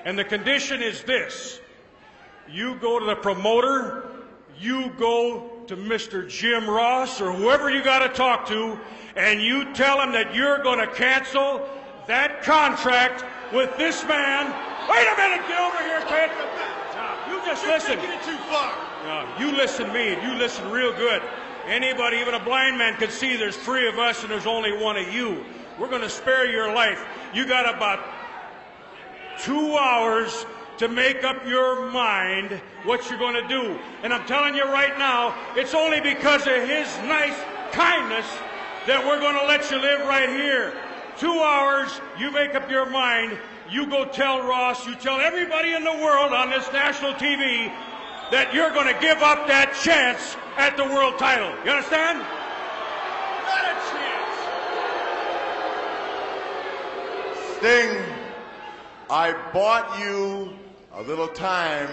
[0.06, 1.60] And the condition is this
[2.48, 4.10] you go to the promoter,
[4.58, 6.28] you go to Mr.
[6.30, 8.78] Jim Ross or whoever you got to talk to,
[9.16, 11.68] and you tell him that you're going to cancel
[12.08, 14.46] that contract with this man.
[14.88, 16.30] Wait a minute, get over here, kid.
[16.94, 17.98] Now, you just listen.
[17.98, 18.74] Taking it too far.
[19.06, 21.24] No, you listen to me, and you listen real good.
[21.66, 24.98] Anybody, even a blind man, could see there's three of us and there's only one
[24.98, 25.44] of you.
[25.80, 27.04] We're going to spare your life.
[27.34, 28.06] You got about
[29.40, 30.46] two hours
[30.78, 33.80] to make up your mind what you're going to do.
[34.04, 37.38] And I'm telling you right now, it's only because of his nice
[37.72, 38.26] kindness
[38.88, 40.74] that we're going to let you live right here.
[41.18, 43.38] Two hours, you make up your mind.
[43.70, 47.72] You go tell Ross, you tell everybody in the world on this national TV
[48.32, 51.50] that you're going to give up that chance at the world title.
[51.64, 52.20] You understand?
[52.20, 54.38] Not a chance.
[57.58, 57.98] Sting,
[59.10, 60.54] I bought you
[60.96, 61.90] a little time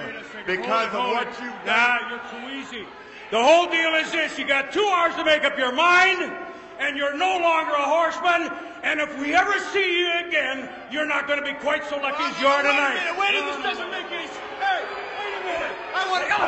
[0.46, 1.34] because of what it.
[1.42, 2.10] you've Nah, done.
[2.10, 2.86] you're too easy.
[3.30, 6.32] The whole deal is this: you got two hours to make up your mind,
[6.78, 8.50] and you're no longer a horseman.
[8.82, 12.22] And if we ever see you again, you're not going to be quite so lucky
[12.24, 12.94] as you are Wait a tonight.
[12.94, 13.56] minute, wait a minute, uh-huh.
[13.62, 14.38] this doesn't make any sense.
[14.58, 14.82] Hey,
[15.18, 15.74] wait a minute.
[15.94, 16.28] I want to.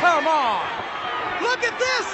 [0.00, 0.60] Come on.
[1.42, 2.06] Look at this.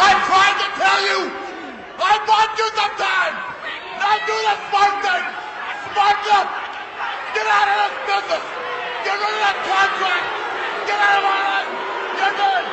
[0.00, 1.47] I tried to tell you.
[1.98, 3.34] I bought you some time.
[3.98, 5.24] Now do the smart thing.
[5.90, 6.48] Spark up.
[7.34, 8.44] Get out of this business.
[9.04, 10.26] Get rid of that contract.
[10.86, 11.68] Get out of my life.
[12.18, 12.66] You're done.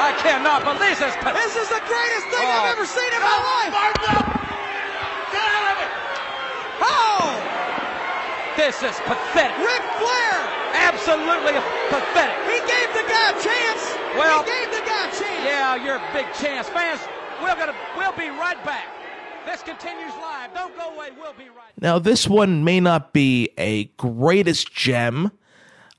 [0.00, 1.14] I cannot believe this.
[1.14, 2.56] This is the greatest thing Oh.
[2.56, 3.70] I've ever seen in my life.
[3.70, 4.26] Spark up.
[5.30, 5.92] Get out of it.
[6.82, 7.22] Oh,
[8.56, 9.54] This is pathetic.
[9.60, 10.36] Ric Flair.
[10.74, 11.54] Absolutely
[11.92, 12.36] pathetic.
[12.50, 13.82] He gave the guy a chance.
[14.18, 15.44] Well- he gave the guy a chance.
[15.46, 16.68] Yeah, you're a big chance.
[16.68, 17.00] Fans,
[17.42, 18.86] we're gonna we'll be right back.
[19.46, 20.52] This continues live.
[20.54, 21.08] Don't go away.
[21.18, 25.32] We'll be right Now, this one may not be a greatest gem.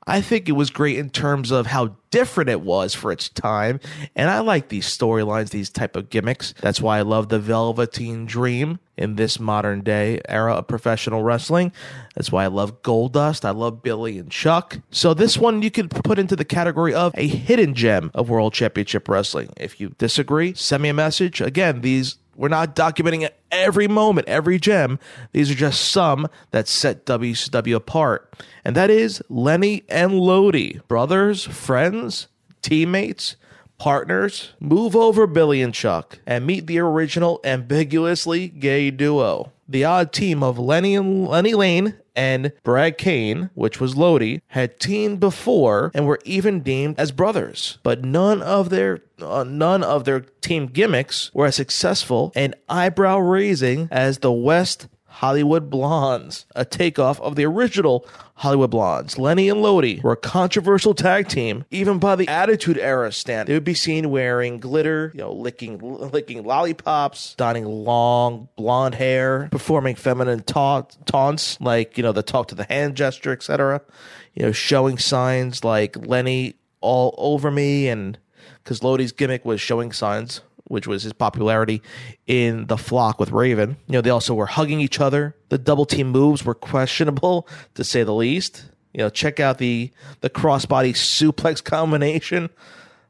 [0.07, 3.79] I think it was great in terms of how different it was for its time,
[4.15, 6.53] and I like these storylines, these type of gimmicks.
[6.59, 11.71] That's why I love the Velveteen Dream in this modern day era of professional wrestling.
[12.15, 13.45] That's why I love Goldust.
[13.45, 14.79] I love Billy and Chuck.
[14.91, 18.53] So this one you could put into the category of a hidden gem of World
[18.53, 19.53] Championship Wrestling.
[19.57, 21.41] If you disagree, send me a message.
[21.41, 24.99] Again, these we're not documenting every moment, every gem.
[25.31, 28.33] These are just some that set WCW apart.
[28.63, 32.27] And that is Lenny and Lodi, brothers, friends,
[32.61, 33.35] teammates,
[33.77, 34.53] partners.
[34.59, 39.51] Move over Billy and Chuck and meet the original ambiguously gay duo.
[39.71, 45.21] The odd team of Lenny Lenny Lane and Brad Cain, which was Lodi, had teamed
[45.21, 47.77] before and were even deemed as brothers.
[47.83, 53.19] But none of their uh, none of their team gimmicks were as successful and eyebrow
[53.19, 59.19] raising as the West Hollywood Blondes, a takeoff of the original Hollywood Blondes.
[59.19, 63.51] Lenny and Lodi were a controversial tag team, even by the Attitude Era standard.
[63.51, 69.49] They would be seen wearing glitter, you know, licking licking lollipops, donning long blonde hair,
[69.51, 73.81] performing feminine ta- taunts like you know the talk to the hand gesture, etc.
[74.33, 78.17] You know, showing signs like Lenny all over me, and
[78.63, 80.41] because Lodi's gimmick was showing signs
[80.71, 81.81] which was his popularity
[82.27, 83.75] in the flock with Raven.
[83.87, 85.35] You know, they also were hugging each other.
[85.49, 87.45] The double team moves were questionable
[87.75, 88.65] to say the least.
[88.93, 89.91] You know, check out the
[90.21, 92.49] the crossbody suplex combination.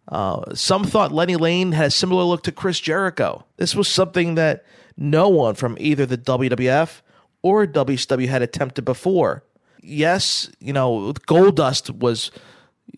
[0.07, 3.45] Uh, some thought Lenny Lane had a similar look to Chris Jericho.
[3.57, 4.66] This was something that
[4.97, 7.01] no one from either the WWF
[7.43, 9.43] or WCW had attempted before.
[9.84, 12.32] Yes, you know, Goldust was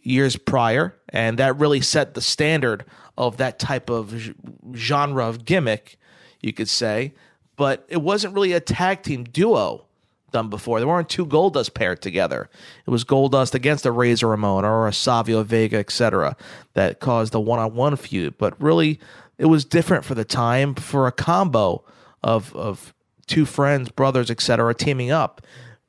[0.02, 2.86] years prior, and that really set the standard
[3.18, 4.34] of that type of
[4.76, 5.98] genre of gimmick,
[6.42, 7.14] you could say.
[7.56, 9.86] But it wasn't really a tag team duo
[10.32, 10.80] done before.
[10.80, 12.50] There weren't two Goldust paired together.
[12.86, 16.36] It was Goldust against a Razor Ramon or a Savio Vega, etc.,
[16.74, 18.38] that caused the one-on-one feud.
[18.38, 19.00] But really,
[19.38, 21.84] it was different for the time for a combo
[22.24, 22.94] of of
[23.28, 25.42] two friends, brothers, etc., teaming up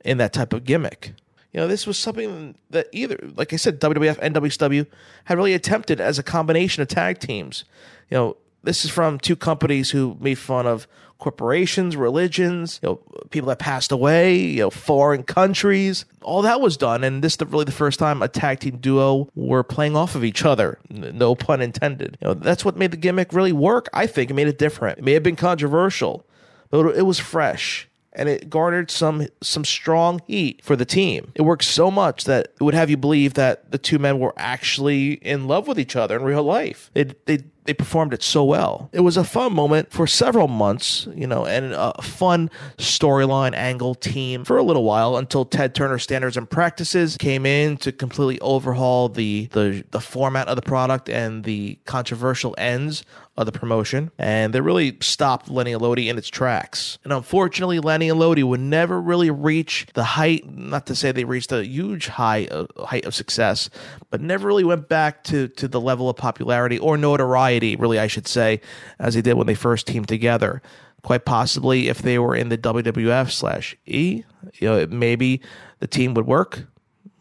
[0.05, 1.15] in that type of gimmick.
[1.55, 4.87] You know, this was something that either, like I said, WWF and WCW
[5.27, 7.65] had really attempted as a combination of tag teams.
[8.11, 10.89] You know, this is from two companies who made fun of
[11.19, 12.97] corporations, religions, you know,
[13.31, 16.07] people that passed away, you know, foreign countries.
[16.23, 19.29] All that was done, and this is really the first time a tag team duo
[19.37, 20.81] were playing off of each other.
[20.91, 22.19] No pun intended.
[22.21, 23.89] You know, that's what made the gimmick really work.
[23.93, 24.99] I think it made it different.
[24.99, 26.27] It may have been controversial,
[26.71, 31.33] but it was fresh and it garnered some some strong heat for the team.
[31.35, 34.35] It worked so much that it would have you believe that the two men were
[34.37, 36.91] actually in love with each other in real life.
[36.95, 38.91] They they they performed it so well.
[38.93, 43.95] It was a fun moment for several months, you know, and a fun storyline angle
[43.95, 48.39] team for a little while until Ted Turner standards and practices came in to completely
[48.41, 53.05] overhaul the the, the format of the product and the controversial ends
[53.37, 56.99] of the promotion, and they really stopped Lenny Lodi in its tracks.
[57.03, 60.49] And unfortunately, Lenny and Lodi would never really reach the height.
[60.49, 63.71] Not to say they reached a huge high uh, height of success,
[64.11, 68.07] but never really went back to to the level of popularity or notoriety, really, I
[68.07, 68.61] should say,
[68.99, 70.63] as they did when they first teamed together.
[71.03, 74.23] Quite possibly, if they were in the WWF slash E,
[74.55, 75.43] you know, maybe
[75.81, 76.67] the team would work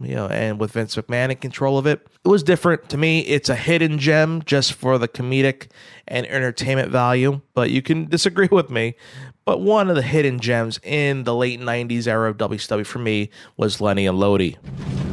[0.05, 2.05] you know, and with Vince McMahon in control of it.
[2.23, 3.21] It was different to me.
[3.21, 5.67] It's a hidden gem just for the comedic
[6.07, 8.95] and entertainment value, but you can disagree with me.
[9.45, 13.29] But one of the hidden gems in the late 90s era of WCW for me
[13.57, 14.55] was Lenny and Lodi.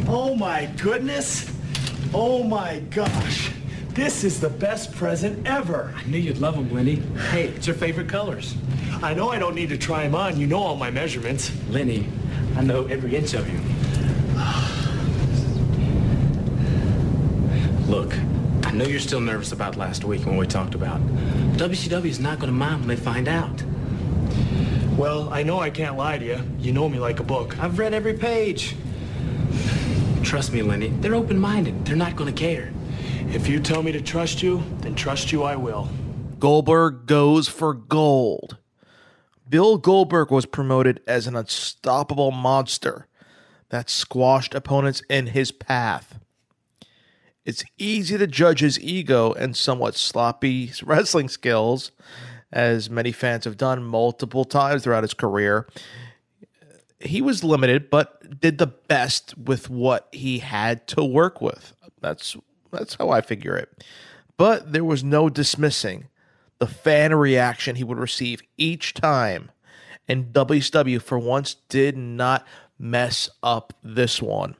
[0.07, 1.51] Oh my goodness.
[2.15, 3.51] Oh my gosh.
[3.91, 5.93] This is the best present ever.
[5.97, 6.97] I knew you'd love them, Lenny.
[7.31, 8.55] Hey, it's your favorite colors.
[9.03, 10.39] I know I don't need to try them on.
[10.39, 11.51] You know all my measurements.
[11.69, 12.09] Lenny,
[12.57, 13.59] I know every inch of you.
[17.91, 18.15] Look,
[18.63, 21.01] I know you're still nervous about last week when we talked about.
[21.57, 23.65] WCW is not going to mind when they find out.
[24.97, 26.41] Well, I know I can't lie to you.
[26.61, 27.59] You know me like a book.
[27.59, 28.77] I've read every page.
[30.23, 30.91] Trust me, Lenny.
[31.01, 31.85] They're open-minded.
[31.85, 32.73] They're not going to care.
[33.33, 35.89] If you tell me to trust you, then trust you I will.
[36.39, 38.57] Goldberg goes for gold.
[39.49, 43.09] Bill Goldberg was promoted as an unstoppable monster
[43.71, 46.20] that squashed opponents in his path.
[47.51, 51.91] It's easy to judge his ego and somewhat sloppy wrestling skills,
[52.53, 55.67] as many fans have done multiple times throughout his career.
[57.01, 61.73] He was limited, but did the best with what he had to work with.
[62.01, 62.37] That's
[62.71, 63.83] that's how I figure it.
[64.37, 66.07] But there was no dismissing
[66.61, 69.51] the fan reaction he would receive each time.
[70.07, 72.47] And WCW, for once, did not
[72.79, 74.55] mess up this one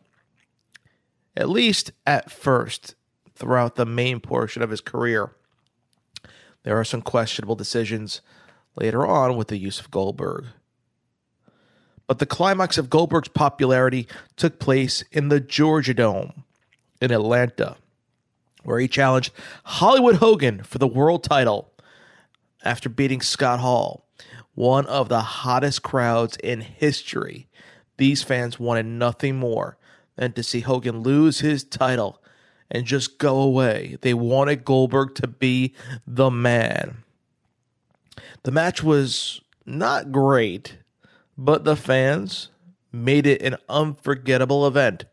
[1.37, 2.95] at least at first,
[3.35, 5.31] throughout the main portion of his career.
[6.63, 8.21] There are some questionable decisions
[8.77, 10.45] later on with the use of Goldberg.
[12.07, 14.07] But the climax of Goldberg's popularity
[14.37, 16.45] took place in the Georgia Dome
[17.01, 17.77] in Atlanta,
[18.63, 19.33] where he challenged
[19.65, 21.73] Hollywood Hogan for the world title
[22.63, 24.07] after beating Scott Hall,
[24.55, 27.49] one of the hottest crowds in history.
[27.97, 29.79] These fans wanted nothing more
[30.21, 32.23] than to see Hogan lose his title
[32.71, 33.97] and just go away.
[34.03, 35.75] They wanted Goldberg to be
[36.07, 37.05] the man.
[38.43, 40.77] The match was not great,
[41.39, 42.51] but the fans
[42.93, 45.07] made it an unforgettable event.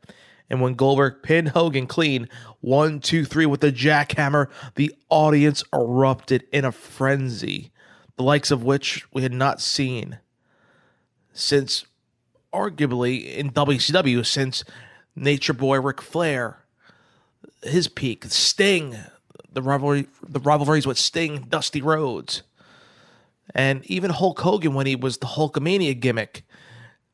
[0.50, 2.28] And when Goldberg pinned Hogan clean,
[2.60, 7.72] one, two, three, with the jackhammer, the audience erupted in a frenzy,
[8.18, 10.20] the likes of which we had not seen
[11.32, 11.86] since
[12.54, 14.66] arguably in WCW since
[15.18, 16.60] Nature Boy Ric Flair,
[17.64, 18.96] his peak, Sting,
[19.52, 22.44] the rivalry, the rivalries with Sting, Dusty Rhodes,
[23.56, 26.44] and even Hulk Hogan when he was the Hulkamania gimmick.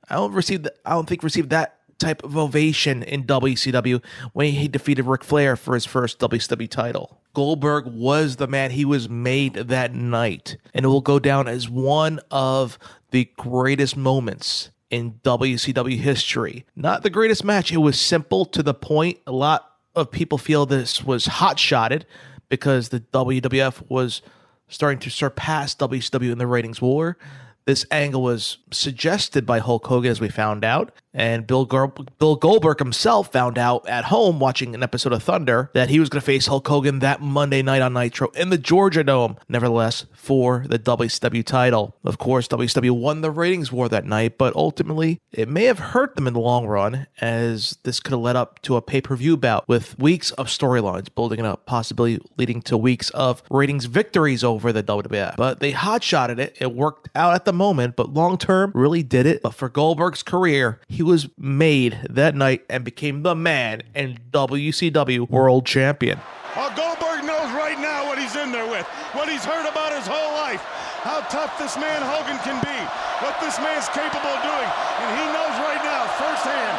[0.09, 4.51] I don't receive, the, I don't think received that type of ovation in WCW when
[4.51, 7.21] he defeated Ric Flair for his first WCW title.
[7.33, 11.69] Goldberg was the man he was made that night, and it will go down as
[11.69, 12.77] one of
[13.11, 16.67] the greatest moments in WCW history.
[16.75, 17.71] Not the greatest match.
[17.71, 19.17] It was simple to the point.
[19.25, 22.05] A lot of people feel this was hot shotted
[22.47, 24.21] because the WWF was
[24.67, 27.17] starting to surpass WCW in the ratings war.
[27.65, 32.79] This angle was suggested by Hulk Hogan, as we found out, and Bill, Bill Goldberg
[32.79, 36.25] himself found out at home watching an episode of Thunder that he was going to
[36.25, 40.79] face Hulk Hogan that Monday night on Nitro in the Georgia Dome, nevertheless, for the
[40.79, 41.95] WCW title.
[42.03, 46.15] Of course, WCW won the ratings war that night, but ultimately, it may have hurt
[46.15, 49.15] them in the long run, as this could have led up to a pay per
[49.15, 54.43] view bout with weeks of storylines building up, possibly leading to weeks of ratings victories
[54.43, 55.35] over the WWF.
[55.37, 59.03] But they hot shotted it, it worked out at the moment, but long term really
[59.03, 59.41] did it.
[59.41, 65.29] But for Goldberg's career, he was made that night and became the man and WCW
[65.29, 66.19] World Champion.
[66.55, 68.85] Oh, Goldberg knows right now what he's in there with,
[69.17, 70.61] what he's heard about his whole life,
[71.01, 72.77] how tough this man Hogan can be,
[73.25, 74.69] what this man's capable of doing,
[75.01, 76.75] and he knows right now firsthand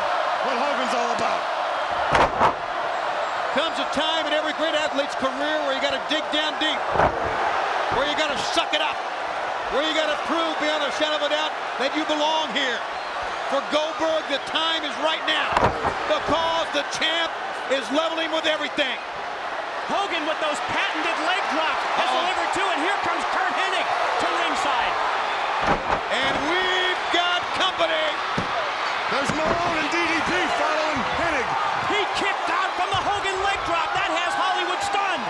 [0.46, 1.42] what Hogan's all about.
[3.58, 6.78] Comes a time in every great athlete's career where you got to dig down deep,
[7.98, 8.94] where you got to suck it up,
[9.72, 12.76] where you got to prove beyond a shadow of a doubt that you belong here.
[13.48, 15.52] For Goldberg, the time is right now
[16.10, 17.30] because the champ
[17.72, 18.96] is leveling with everything.
[19.88, 23.88] Hogan with those patented leg drops has delivered two, and here comes Curt Hennig
[24.20, 24.94] to ringside.
[26.08, 28.06] And we've got company.
[29.12, 31.48] There's Malone and DDP following Hennig.
[31.92, 33.92] He kicked out from the Hogan leg drop.
[33.92, 35.24] That has Hollywood stunned.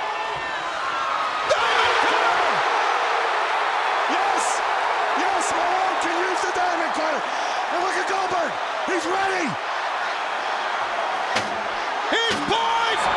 [4.15, 4.43] Yes!
[5.19, 7.23] Yes, Malone can use the diamond cutter.
[7.75, 8.53] And look at Goldberg.
[8.87, 9.47] He's ready.
[12.15, 13.09] He's poised.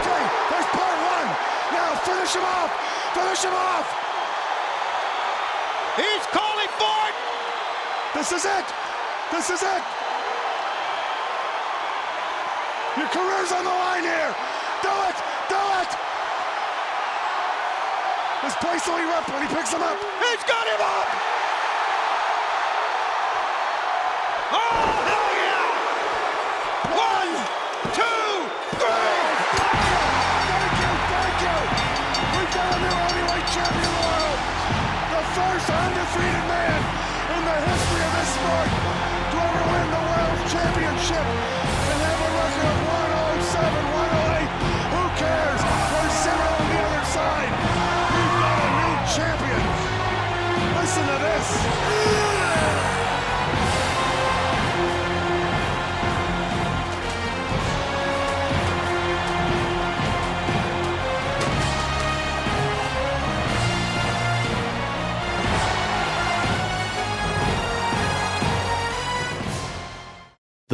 [0.00, 1.28] Okay, there's part one.
[1.76, 2.70] Now finish him off.
[3.16, 3.86] Finish him off.
[5.96, 7.16] He's calling for it.
[8.12, 8.66] This is it.
[9.32, 9.82] This is it.
[13.00, 14.32] Your career's on the line here.
[14.84, 15.16] Do it.
[15.48, 15.90] Do it.
[18.44, 19.96] This place will erupt when he picks him up.
[20.20, 21.08] He's got him up.
[24.52, 25.05] Oh,
[36.06, 36.80] undefeated man
[37.34, 38.70] in the history of this sport
[39.30, 42.78] to ever win the world championship and have a record of
[43.42, 44.46] 107, 108.
[44.94, 45.62] Who cares?
[45.66, 47.52] There's zero on the other side.
[48.14, 49.62] We've got a new champion.
[50.78, 51.95] Listen to this.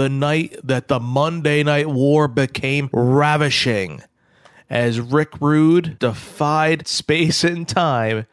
[0.03, 4.03] The night that the Monday Night War became ravishing
[4.69, 8.27] as Rick Rude defied space and time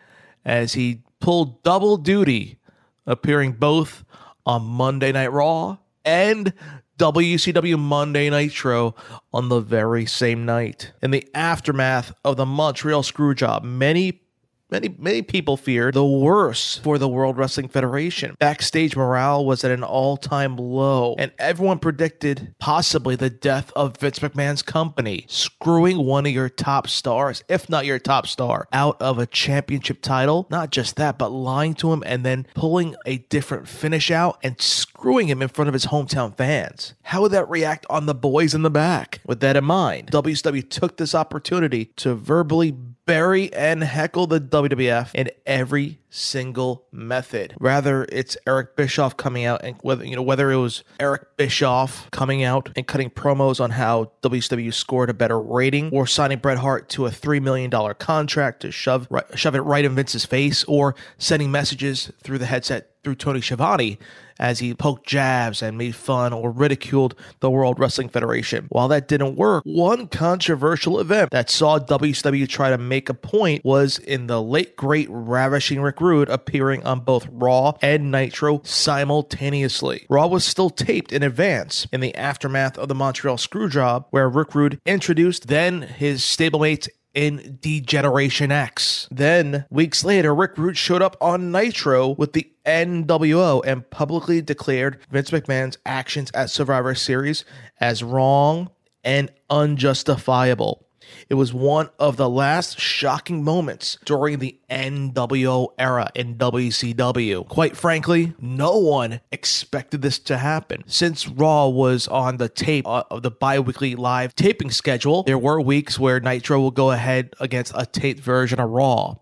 [0.43, 2.57] as he pulled double duty,
[3.05, 4.03] appearing both
[4.47, 6.53] on Monday Night Raw and
[6.97, 8.95] WCW Monday Nitro
[9.32, 10.91] on the very same night.
[11.03, 14.24] In the aftermath of the Montreal Screwjob, many
[14.72, 18.36] Many many people feared the worst for the World Wrestling Federation.
[18.39, 24.20] Backstage morale was at an all-time low, and everyone predicted possibly the death of Vince
[24.20, 29.17] McMahon's company, screwing one of your top stars, if not your top star, out of
[29.17, 30.45] a championship title.
[30.51, 34.61] Not just that, but lying to him and then pulling a different finish out and
[34.61, 36.93] screwing him in front of his hometown fans.
[37.01, 39.20] How would that react on the boys in the back?
[39.26, 42.76] With that in mind, WCW took this opportunity to verbally
[43.10, 47.55] bury and heckle the WWF in every single method.
[47.60, 52.10] Rather, it's Eric Bischoff coming out and whether you know whether it was Eric Bischoff
[52.12, 56.60] coming out and cutting promos on how WCW scored a better rating, or signing Bret
[56.60, 60.26] Hart to a three million dollar contract to shove right, shove it right in Vince's
[60.26, 63.97] face, or sending messages through the headset through Tony Schiavone
[64.40, 68.68] as he poked jabs and made fun or ridiculed the World Wrestling Federation.
[68.70, 73.64] While that didn't work, one controversial event that saw WCW try to make a point
[73.66, 80.06] was in the late great ravishing Rick Rude appearing on both Raw and Nitro simultaneously.
[80.10, 84.56] Raw was still taped in advance in the aftermath of the Montreal Screwjob, where Rick
[84.56, 89.07] Rude introduced then his stablemates in D-Generation X.
[89.12, 94.99] Then, weeks later, Rick Rude showed up on Nitro with the NWO and publicly declared
[95.10, 97.45] Vince McMahon's actions at Survivor Series
[97.80, 98.70] as wrong
[99.03, 100.86] and unjustifiable.
[101.30, 107.47] It was one of the last shocking moments during the NWO era in WCW.
[107.47, 110.84] Quite frankly, no one expected this to happen.
[110.88, 115.38] Since Raw was on the tape uh, of the bi weekly live taping schedule, there
[115.38, 119.16] were weeks where Nitro will go ahead against a taped version of Raw.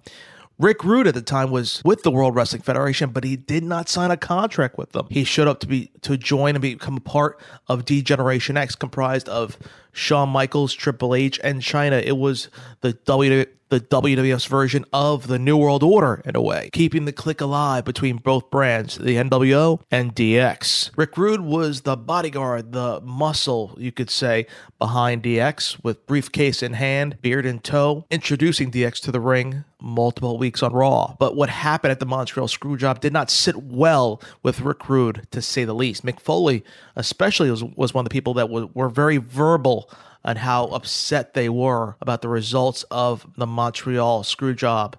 [0.60, 3.90] Rick Rude at the time was with the World Wrestling Federation, but he did not
[3.90, 5.06] sign a contract with them.
[5.12, 9.30] He showed up to be to join and become a part of D-Generation X, comprised
[9.30, 9.60] of
[9.98, 12.02] Shawn Michaels, Triple H, and Chyna.
[12.04, 12.50] It was
[12.82, 17.14] the W the WWF's version of the New World Order in a way, keeping the
[17.14, 20.92] Kliq alive between both brands, the NWO and DX.
[20.96, 24.48] Rick Rude was the bodyguard, the muscle, you could say,
[24.80, 30.38] behind DX, with briefcase in hand, beard in tow, introducing DX to the ring multiple
[30.38, 31.16] weeks on Raw.
[31.20, 35.42] But what happened at the Montreal Screwjob did not sit well with Rick Rude, to
[35.42, 36.06] say the least.
[36.06, 36.64] Mick Foley,
[36.96, 39.87] especially, was, was one of the people that were, were very verbal
[40.24, 44.96] on how upset they were about the results of the Montreal Screwjob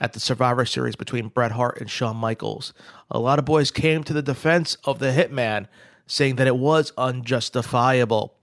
[0.00, 2.72] at the Survivor Series between Bret Hart and Shawn Michaels.
[3.10, 5.66] A lot of boys came to the defense of the Hitman,
[6.06, 8.34] saying that it was unjustifiable.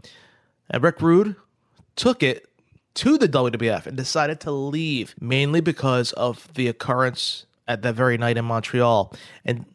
[0.69, 1.35] And Rick Rude
[1.95, 2.47] took it
[2.95, 8.17] to the WWF and decided to leave, mainly because of the occurrence at that very
[8.17, 9.13] night in Montreal.
[9.43, 9.65] And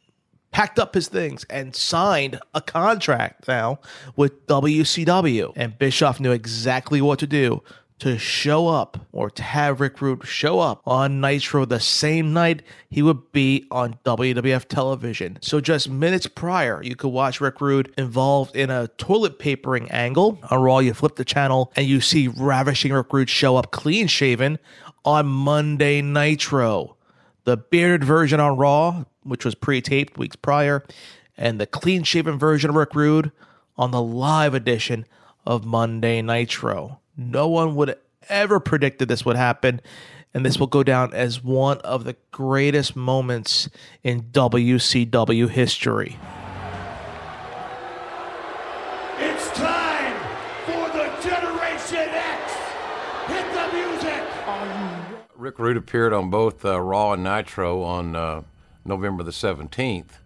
[0.50, 3.78] packed up his things and signed a contract now
[4.16, 5.52] with WCW.
[5.56, 7.62] And Bischoff knew exactly what to do
[8.00, 12.62] to show up or to have Rick Rude show up on Nitro the same night
[12.88, 15.38] he would be on WWF television.
[15.42, 20.40] So just minutes prior, you could watch Rick Rude involved in a toilet papering angle.
[20.50, 24.06] On Raw, you flip the channel and you see Ravishing Rick Rude show up clean
[24.06, 24.58] shaven
[25.04, 26.96] on Monday Nitro.
[27.44, 30.84] The bearded version on Raw, which was pre-taped weeks prior,
[31.36, 33.32] and the clean shaven version of Rick Rude
[33.76, 35.06] on the live edition
[35.46, 37.00] of Monday Nitro.
[37.16, 37.96] No one would
[38.28, 39.80] ever predicted this would happen,
[40.34, 43.68] and this will go down as one of the greatest moments
[44.02, 46.18] in WCW history.
[55.40, 58.42] Rick Rude appeared on both uh, Raw and Nitro on uh,
[58.84, 60.18] November the 17th,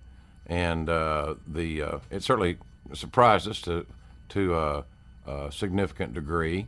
[0.44, 2.58] and uh, the uh, it certainly
[2.92, 3.86] surprised us to
[4.30, 4.82] to uh,
[5.24, 6.66] a significant degree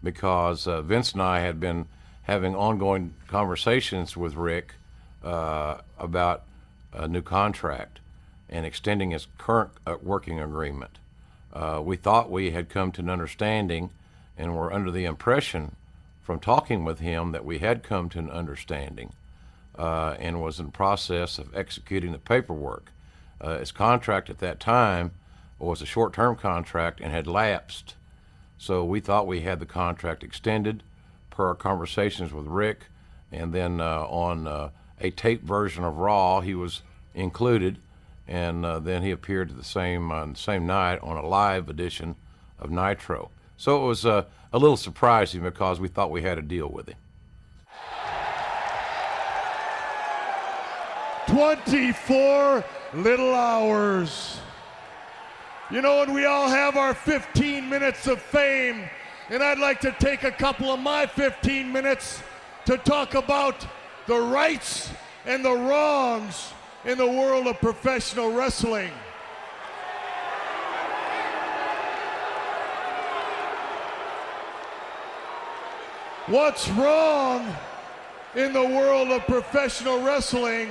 [0.00, 1.86] because uh, Vince and I had been
[2.22, 4.74] having ongoing conversations with Rick
[5.22, 6.44] about
[6.92, 7.98] a new contract
[8.48, 9.72] and extending his current
[10.02, 10.98] working agreement.
[11.82, 13.90] we thought we had come to an understanding
[14.36, 15.74] and were under the impression
[16.28, 19.14] from talking with him that we had come to an understanding
[19.78, 22.92] uh, and was in process of executing the paperwork.
[23.40, 25.10] Uh, his contract at that time
[25.58, 27.94] was a short term contract and had lapsed.
[28.58, 30.82] So we thought we had the contract extended
[31.30, 32.88] per our conversations with Rick.
[33.32, 34.68] And then uh, on uh,
[35.00, 36.82] a tape version of Raw, he was
[37.14, 37.78] included.
[38.26, 42.16] And uh, then he appeared the same, on same night on a live edition
[42.58, 43.30] of Nitro.
[43.56, 46.88] So it was uh, a little surprising because we thought we had a deal with
[46.88, 46.96] him.
[51.28, 54.40] 24 little hours.
[55.70, 58.88] You know, and we all have our 15 minutes of fame,
[59.28, 62.22] and I'd like to take a couple of my 15 minutes
[62.64, 63.66] to talk about
[64.06, 64.90] the rights
[65.26, 66.54] and the wrongs
[66.86, 68.90] in the world of professional wrestling.
[76.30, 77.56] What's wrong
[78.34, 80.68] in the world of professional wrestling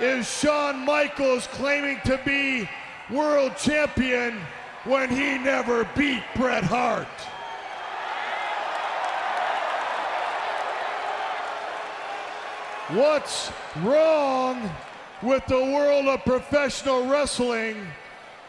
[0.00, 2.68] is Shawn Michaels claiming to be
[3.08, 4.40] world champion
[4.82, 7.06] when he never beat Bret Hart.
[12.98, 14.68] What's wrong
[15.22, 17.76] with the world of professional wrestling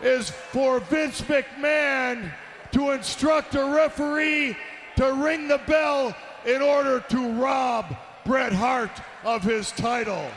[0.01, 2.31] is for Vince McMahon
[2.71, 4.57] to instruct a referee
[4.97, 7.95] to ring the bell in order to rob
[8.25, 8.91] Bret Hart
[9.23, 10.29] of his title.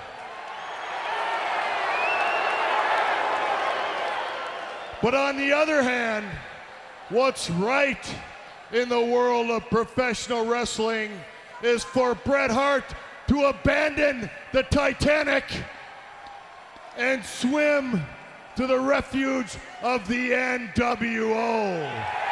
[5.03, 6.27] But on the other hand,
[7.09, 8.15] what's right
[8.73, 11.11] in the world of professional wrestling
[11.63, 12.85] is for Bret Hart
[13.29, 15.45] to abandon the Titanic
[16.99, 18.03] and swim
[18.57, 22.30] to the refuge of the NWO.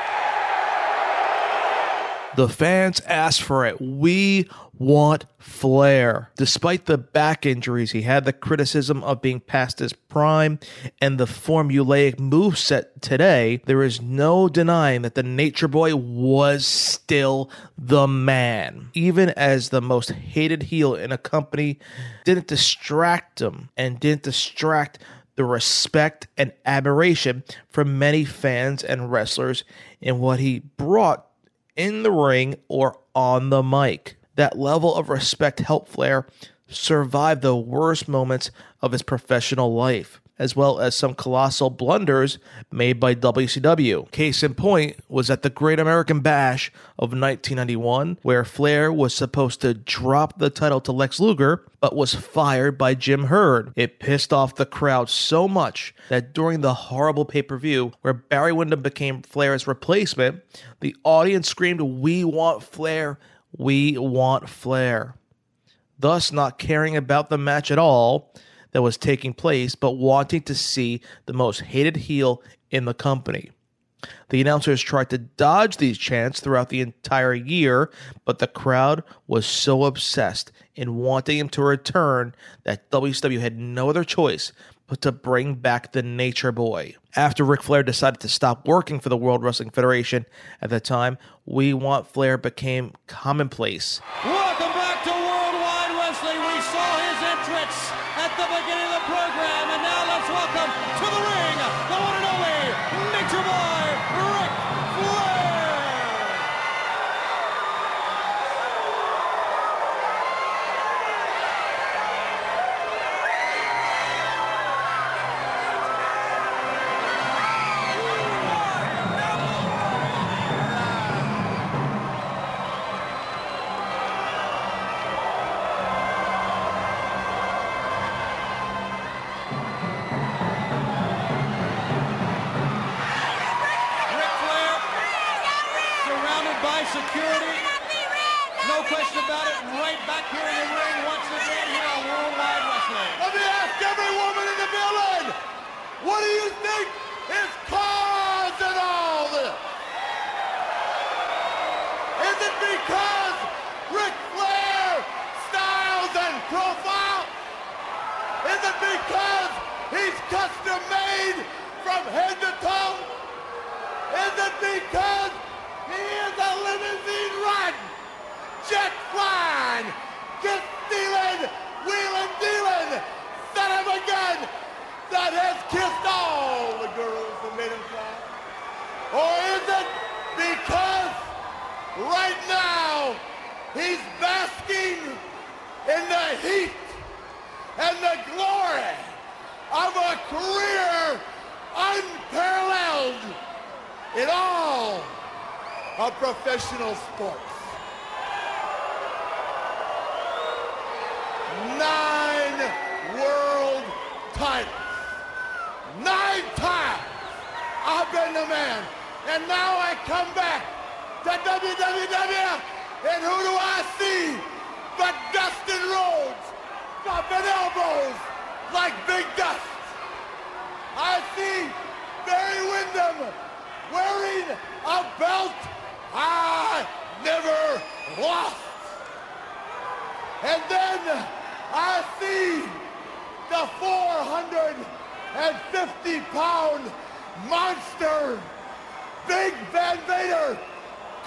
[2.37, 3.81] The fans asked for it.
[3.81, 4.49] We
[4.79, 6.31] want Flair.
[6.37, 10.61] Despite the back injuries, he had the criticism of being past his prime
[11.01, 13.61] and the formulaic moveset today.
[13.65, 18.91] There is no denying that the Nature Boy was still the man.
[18.95, 21.79] Even as the most hated heel in a company,
[22.25, 24.99] didn't distract him and didn't distract
[25.35, 29.63] the respect and admiration from many fans and wrestlers
[30.01, 31.28] in what he brought
[31.79, 34.17] in the ring or on the mic.
[34.35, 36.27] That level of respect helped Flair
[36.67, 38.51] survive the worst moments
[38.83, 42.39] of his professional life, as well as some colossal blunders
[42.71, 44.11] made by WCW.
[44.11, 49.61] Case in point was at the Great American Bash of 1991, where Flair was supposed
[49.61, 53.73] to drop the title to Lex Luger, but was fired by Jim Herd.
[53.77, 58.15] It pissed off the crowd so much that during the horrible pay per view, where
[58.15, 60.43] Barry Windham became Flair's replacement,
[60.81, 63.19] the audience screamed, We want Flair!
[63.57, 65.15] We want Flair!
[65.99, 68.33] Thus, not caring about the match at all
[68.73, 73.51] that was taking place, but wanting to see the most hated heel in the company.
[74.29, 77.91] The announcers tried to dodge these chants throughout the entire year,
[78.25, 83.91] but the crowd was so obsessed in wanting him to return that WCW had no
[83.91, 84.53] other choice
[84.87, 86.95] but to bring back the Nature Boy.
[87.17, 90.25] After Ric Flair decided to stop working for the World Wrestling Federation
[90.63, 94.01] at the time, We Want Flair became commonplace.
[94.25, 94.68] Welcome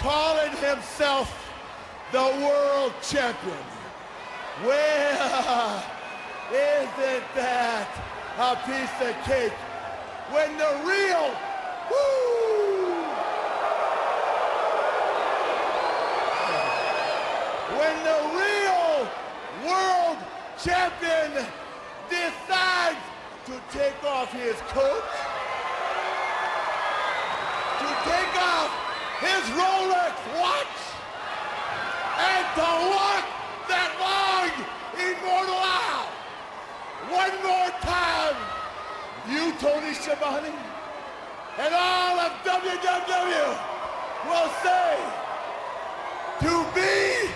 [0.02, 1.30] calling himself
[2.12, 3.66] the world champion.
[4.66, 5.84] Well,
[6.52, 7.88] isn't that
[8.40, 9.54] a piece of cake?
[10.32, 11.30] When the real,
[11.92, 13.06] woo,
[17.78, 19.08] when the real
[19.70, 20.18] world
[20.58, 21.46] champion
[22.10, 22.98] decides
[23.46, 25.04] to take off his coat,
[27.80, 28.91] to take off
[29.22, 30.78] his Rolex watch,
[32.18, 33.26] and the walk
[33.70, 34.50] that long,
[34.98, 36.10] immortal aisle.
[37.22, 38.38] One more time,
[39.30, 40.54] you, Tony Schiavone,
[41.60, 43.48] and all of WCW
[44.26, 44.98] will say,
[46.42, 47.30] to be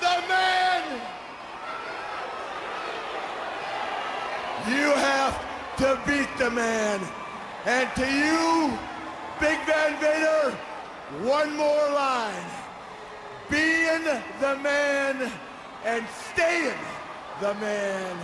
[0.00, 0.82] the man,
[4.68, 5.38] you have
[5.76, 7.00] to beat the man.
[7.66, 8.78] And to you,
[9.38, 10.56] Big Van Vader,
[11.22, 12.44] one more line.
[13.50, 14.04] Being
[14.40, 15.32] the man
[15.84, 16.78] and staying
[17.40, 18.16] the man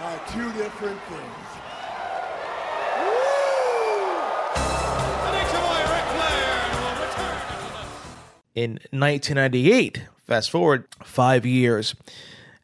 [0.00, 1.52] are two different things.
[8.54, 10.02] in 1998.
[10.26, 11.94] Fast forward five years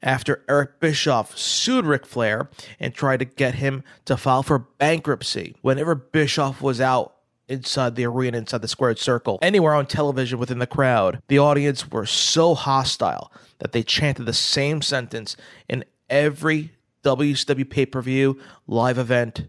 [0.03, 2.49] after Eric Bischoff sued Ric Flair
[2.79, 5.57] and tried to get him to file for bankruptcy.
[5.63, 7.15] Whenever Bischoff was out
[7.49, 11.91] inside the arena, inside the squared circle, anywhere on television within the crowd, the audience
[11.91, 15.37] were so hostile that they chanted the same sentence
[15.69, 16.73] in every
[17.05, 19.49] WCW pay per view, live event,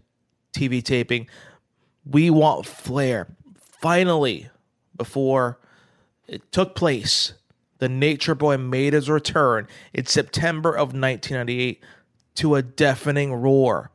[0.52, 1.28] TV taping.
[2.04, 3.28] We want Flair.
[3.80, 4.48] Finally,
[4.96, 5.58] before
[6.26, 7.34] it took place,
[7.78, 11.82] the Nature Boy made his return in September of 1998
[12.36, 13.90] to a deafening roar.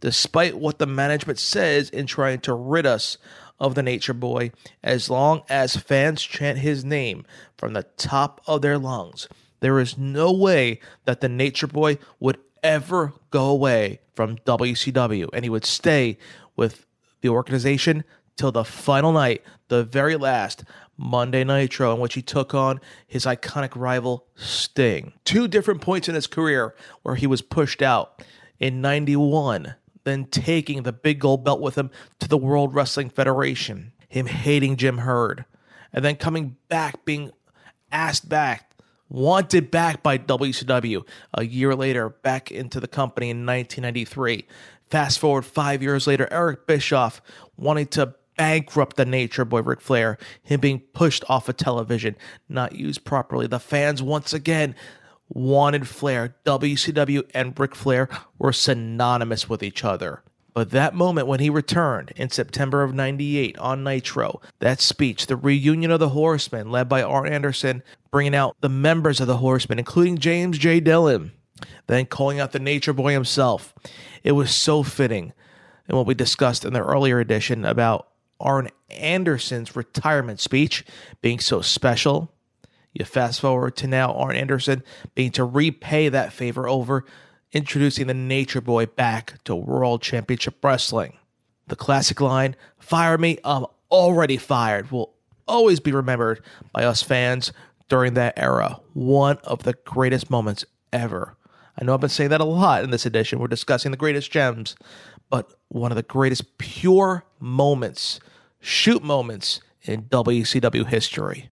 [0.00, 3.18] Despite what the management says in trying to rid us
[3.60, 4.52] of the Nature Boy,
[4.82, 7.24] as long as fans chant his name
[7.56, 9.28] from the top of their lungs,
[9.60, 15.44] there is no way that the Nature Boy would ever go away from WCW and
[15.44, 16.18] he would stay
[16.56, 16.86] with
[17.20, 18.04] the organization
[18.36, 20.64] till the final night, the very last
[20.96, 25.12] Monday Nitro, in which he took on his iconic rival Sting.
[25.24, 28.22] Two different points in his career where he was pushed out
[28.58, 29.74] in 91,
[30.08, 34.76] then taking the big gold belt with him to the World Wrestling Federation, him hating
[34.76, 35.44] Jim Herd,
[35.92, 37.30] and then coming back, being
[37.92, 38.72] asked back,
[39.08, 44.46] wanted back by WCW a year later, back into the company in 1993.
[44.90, 47.20] Fast forward five years later, Eric Bischoff
[47.56, 52.16] wanting to bankrupt the Nature Boy Ric Flair, him being pushed off of television,
[52.48, 53.46] not used properly.
[53.46, 54.74] The fans once again
[55.28, 56.36] wanted Flair.
[56.44, 58.08] WCW and Ric Flair
[58.38, 60.22] were synonymous with each other.
[60.54, 65.36] But that moment when he returned in September of 98 on Nitro, that speech, the
[65.36, 69.78] reunion of the Horsemen led by Arn Anderson, bringing out the members of the Horsemen,
[69.78, 70.80] including James J.
[70.80, 71.30] Dillon,
[71.86, 73.72] then calling out the Nature Boy himself.
[74.24, 75.32] It was so fitting.
[75.86, 78.08] And what we discussed in the earlier edition about
[78.40, 80.84] Arn Anderson's retirement speech
[81.22, 82.32] being so special
[82.98, 84.82] you fast forward to now Arn Anderson
[85.14, 87.04] being to repay that favor over
[87.52, 91.16] introducing the Nature Boy back to World Championship Wrestling.
[91.68, 95.14] The classic line, Fire me, I'm already fired, will
[95.46, 96.42] always be remembered
[96.72, 97.52] by us fans
[97.88, 98.80] during that era.
[98.94, 101.36] One of the greatest moments ever.
[101.80, 103.38] I know I've been saying that a lot in this edition.
[103.38, 104.74] We're discussing the greatest gems,
[105.30, 108.18] but one of the greatest pure moments,
[108.58, 111.50] shoot moments in WCW history.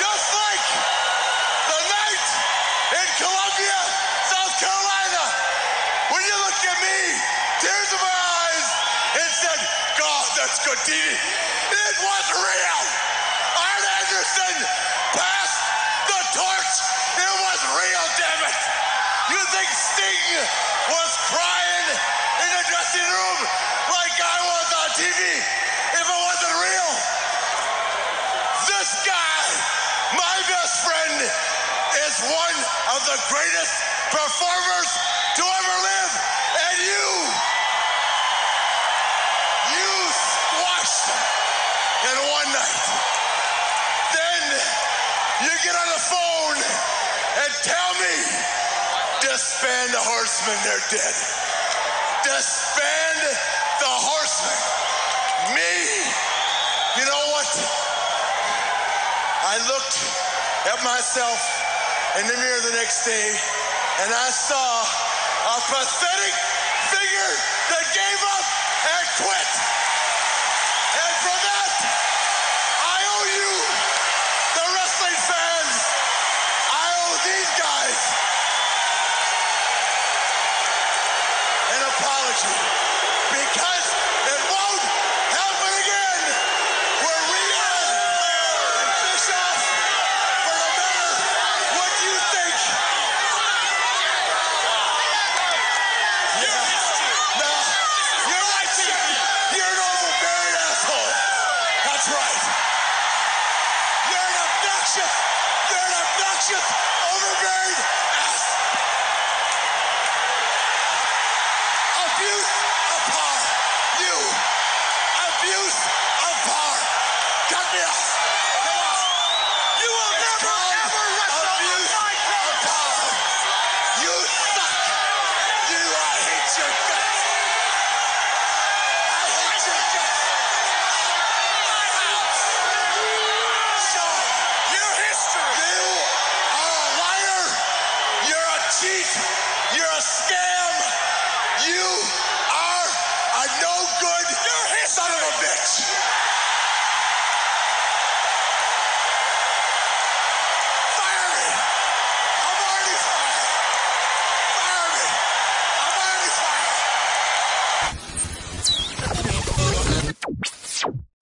[0.00, 0.66] Just like
[1.68, 2.28] the night
[2.96, 3.80] in Columbia,
[4.32, 5.24] South Carolina,
[6.10, 6.98] when you looked at me,
[7.60, 8.68] tears in my eyes,
[9.20, 9.60] and said,
[10.00, 11.39] God, that's good TV.
[50.90, 51.14] dead.
[52.26, 53.22] Disband
[53.78, 54.58] the horsemen.
[55.54, 55.70] Me!
[56.98, 57.46] You know what?
[59.46, 60.02] I looked
[60.66, 61.38] at myself
[62.18, 63.38] in the mirror the next day
[64.02, 66.49] and I saw a pathetic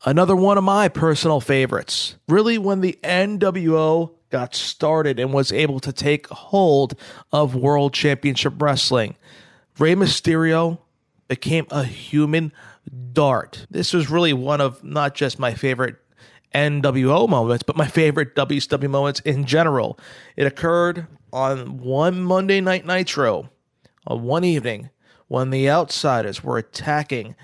[0.04, 2.16] Another one of my personal favorites.
[2.28, 6.94] Really, when the NWO got started and was able to take hold
[7.32, 9.16] of World Championship Wrestling,
[9.78, 10.78] Rey Mysterio
[11.26, 12.52] became a human
[13.12, 13.66] dart.
[13.70, 15.96] This was really one of not just my favorite
[16.54, 19.98] NWO moments, but my favorite WCW moments in general.
[20.36, 23.50] It occurred on one Monday Night Nitro,
[24.06, 24.90] on one evening,
[25.26, 27.34] when the Outsiders were attacking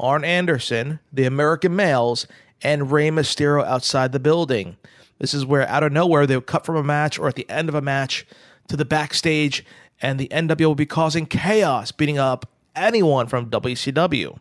[0.00, 2.26] Arn Anderson, the American males,
[2.62, 4.76] and Rey Mysterio outside the building.
[5.18, 7.48] This is where, out of nowhere, they would cut from a match or at the
[7.50, 8.26] end of a match
[8.68, 9.64] to the backstage,
[10.00, 14.38] and the NWO would be causing chaos, beating up anyone from WCW.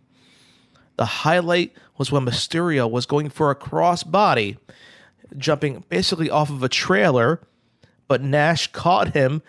[0.98, 4.58] The highlight was when Mysterio was going for a crossbody,
[5.38, 7.42] jumping basically off of a trailer,
[8.08, 9.42] but Nash caught him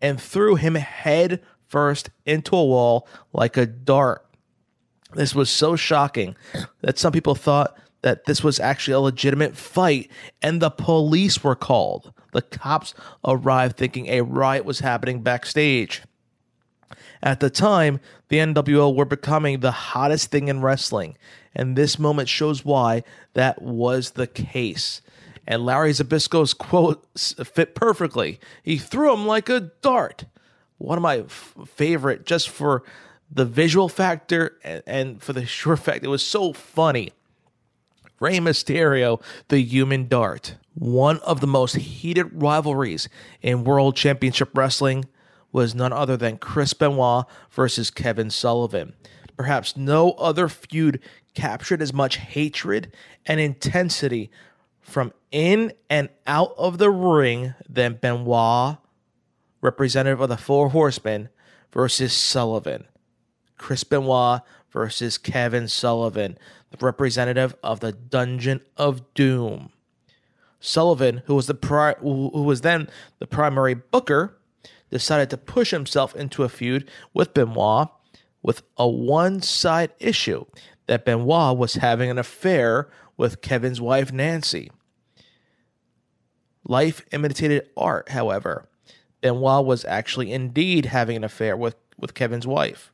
[0.00, 4.25] and threw him head first into a wall like a dart.
[5.16, 6.36] This was so shocking
[6.82, 10.10] that some people thought that this was actually a legitimate fight
[10.42, 12.12] and the police were called.
[12.32, 12.94] The cops
[13.24, 16.02] arrived thinking a riot was happening backstage.
[17.22, 17.98] At the time,
[18.28, 21.16] the NWO were becoming the hottest thing in wrestling,
[21.54, 23.02] and this moment shows why
[23.32, 25.00] that was the case.
[25.46, 28.38] And Larry Zbyszko's quote fit perfectly.
[28.62, 30.26] He threw him like a dart.
[30.78, 32.82] One of my f- favorite, just for
[33.30, 37.12] the visual factor and, for the sure fact it was so funny.
[38.18, 40.56] Rey Mysterio, the human dart.
[40.74, 43.08] One of the most heated rivalries
[43.42, 45.04] in World Championship Wrestling
[45.52, 48.94] was none other than Chris Benoit versus Kevin Sullivan.
[49.36, 51.00] Perhaps no other feud
[51.34, 52.92] captured as much hatred
[53.26, 54.30] and intensity
[54.80, 58.78] from in and out of the ring than Benoit,
[59.60, 61.28] representative of the Four Horsemen,
[61.72, 62.86] versus Sullivan.
[63.58, 66.38] Chris Benoit versus Kevin Sullivan,
[66.70, 69.70] the representative of the Dungeon of Doom.
[70.60, 72.88] Sullivan, who was the pri- who was then
[73.18, 74.38] the primary booker,
[74.90, 77.88] decided to push himself into a feud with Benoit
[78.42, 80.44] with a one-side issue
[80.86, 84.70] that Benoit was having an affair with Kevin's wife Nancy.
[86.64, 88.68] Life imitated art, however.
[89.20, 92.92] Benoit was actually indeed having an affair with, with Kevin's wife.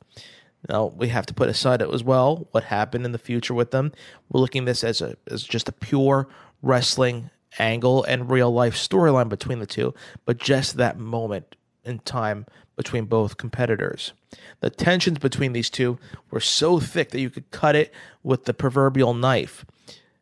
[0.69, 3.93] Now we have to put aside as well what happened in the future with them.
[4.29, 6.29] We're looking at this as a as just a pure
[6.63, 9.95] wrestling angle and real life storyline between the two,
[10.25, 14.13] but just that moment in time between both competitors.
[14.61, 15.99] The tensions between these two
[16.31, 19.65] were so thick that you could cut it with the proverbial knife.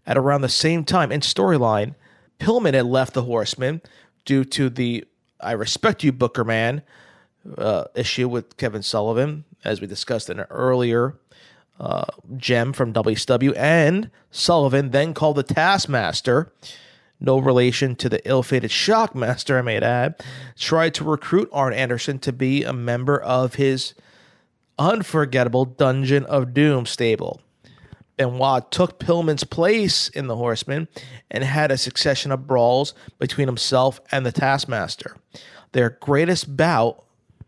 [0.07, 1.95] At around the same time in storyline,
[2.41, 3.83] Pillman had left the Horsemen
[4.25, 5.05] due to the
[5.41, 6.83] I respect you, Booker Man
[7.57, 11.16] uh, issue with Kevin Sullivan, as we discussed in an earlier
[11.78, 12.05] uh,
[12.37, 13.55] gem from WCW.
[13.57, 16.53] And Sullivan then called the Taskmaster,
[17.19, 20.23] no relation to the ill fated Shockmaster, I may add,
[20.59, 23.95] tried to recruit Arn Anderson to be a member of his
[24.78, 27.41] unforgettable Dungeon of Doom stable.
[28.16, 30.89] Benoit took Pillman's place in the Horsemen
[31.31, 35.16] and had a succession of brawls between himself and the Taskmaster.
[35.73, 37.03] Their greatest bout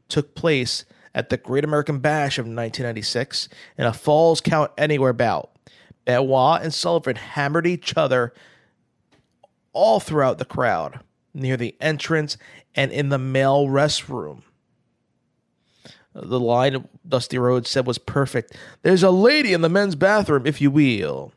[0.09, 3.48] took place at the Great American Bash of 1996
[3.78, 5.51] in a Falls Count Anywhere bout.
[6.05, 8.32] Benoit and Sullivan hammered each other
[9.72, 11.01] all throughout the crowd,
[11.32, 12.36] near the entrance
[12.74, 14.43] and in the male restroom.
[16.14, 18.56] The line Dusty Rhodes said was perfect.
[18.82, 21.32] There's a lady in the men's bathroom, if you will.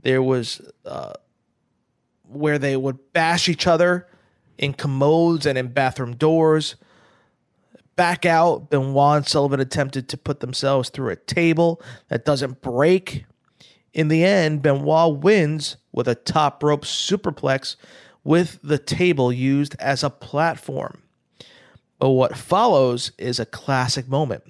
[0.00, 1.14] There was uh,
[2.22, 4.06] where they would bash each other
[4.56, 6.76] in commodes and in bathroom doors.
[7.98, 13.24] Back out, Benoit and Sullivan attempted to put themselves through a table that doesn't break.
[13.92, 17.74] In the end, Benoit wins with a top rope superplex
[18.22, 21.02] with the table used as a platform.
[21.98, 24.44] But what follows is a classic moment.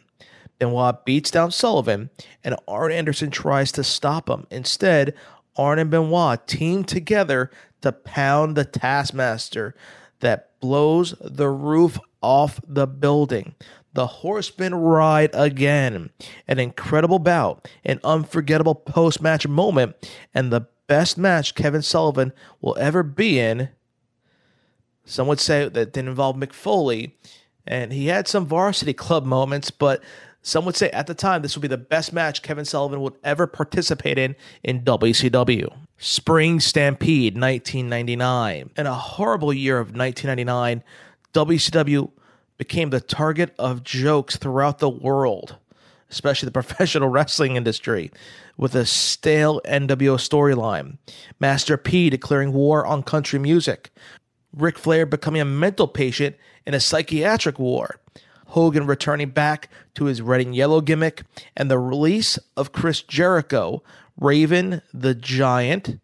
[0.59, 2.11] Benoit beats down Sullivan,
[2.45, 4.47] and Arn Anderson tries to stop him.
[4.51, 5.15] Instead,
[5.57, 7.51] Arn and Benoit team together
[7.81, 9.75] to pound the Taskmaster
[10.21, 13.55] that blows the roof off the building.
[13.95, 16.11] The Horsemen ride again.
[16.47, 19.97] An incredible bout, an unforgettable post match moment,
[20.35, 23.71] and the best match Kevin Sullivan will ever be in.
[25.05, 27.17] Some would say that didn't involve Mick Foley,
[27.67, 30.03] and he had some varsity club moments, but
[30.43, 33.15] some would say at the time this would be the best match Kevin Sullivan would
[33.25, 35.75] ever participate in in WCW.
[35.99, 38.71] Spring Stampede 1999.
[38.77, 40.83] In a horrible year of 1999,
[41.39, 42.11] WCW
[42.57, 45.57] became the target of jokes throughout the world,
[46.11, 48.11] especially the professional wrestling industry,
[48.57, 50.99] with a stale NWO storyline.
[51.39, 53.93] Master P declaring war on country music.
[54.53, 56.35] Ric Flair becoming a mental patient
[56.67, 58.01] in a psychiatric ward.
[58.47, 61.23] Hogan returning back to his red and yellow gimmick,
[61.57, 63.81] and the release of Chris Jericho,
[64.19, 66.01] Raven the Giant,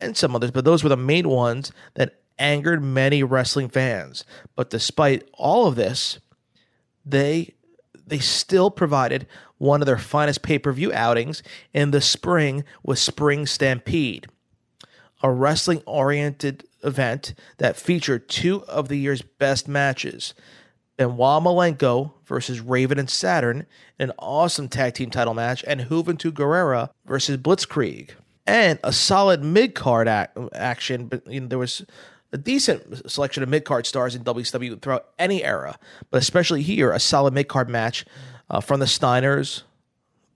[0.00, 4.24] and some others, but those were the main ones that angered many wrestling fans.
[4.56, 6.18] But despite all of this,
[7.04, 7.54] they
[8.06, 9.26] they still provided
[9.58, 11.42] one of their finest pay-per-view outings
[11.74, 14.26] in the spring with Spring Stampede,
[15.22, 20.32] a wrestling oriented event that featured two of the year's best matches.
[20.96, 23.66] Benoit Malenko versus Raven and Saturn,
[23.98, 28.10] an awesome tag team title match, and Juventud Guerrera versus Blitzkrieg.
[28.46, 31.84] And a solid mid card ac- action, but you know, there was
[32.32, 35.78] a decent selection of mid card stars in WCW throughout any era,
[36.10, 38.04] but especially here, a solid mid card match
[38.50, 39.62] uh, from the Steiners,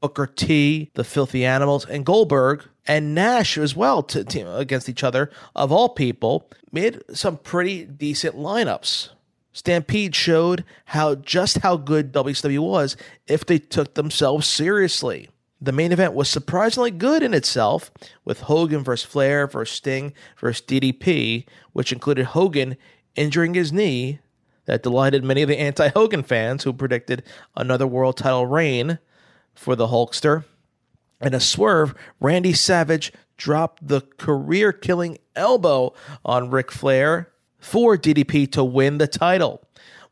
[0.01, 5.05] Booker T, the Filthy Animals, and Goldberg and Nash as well to, to, against each
[5.05, 5.31] other.
[5.55, 9.11] Of all people, made some pretty decent lineups.
[9.53, 12.97] Stampede showed how just how good WCW was
[13.27, 15.29] if they took themselves seriously.
[15.63, 17.93] The main event was surprisingly good in itself,
[18.25, 22.77] with Hogan versus Flair versus Sting versus DDP, which included Hogan
[23.15, 24.19] injuring his knee.
[24.65, 27.23] That delighted many of the anti Hogan fans who predicted
[27.57, 28.99] another world title reign
[29.55, 30.45] for the Hulkster.
[31.21, 35.95] In a swerve, Randy Savage dropped the career killing elbow
[36.25, 39.63] on Ric Flair for DDP to win the title.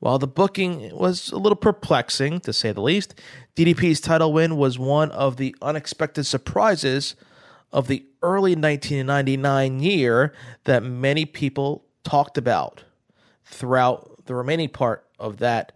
[0.00, 3.14] While the booking was a little perplexing, to say the least,
[3.56, 7.16] DDP's title win was one of the unexpected surprises
[7.72, 10.32] of the early 1999 year
[10.64, 12.84] that many people talked about
[13.44, 15.72] throughout the remaining part of that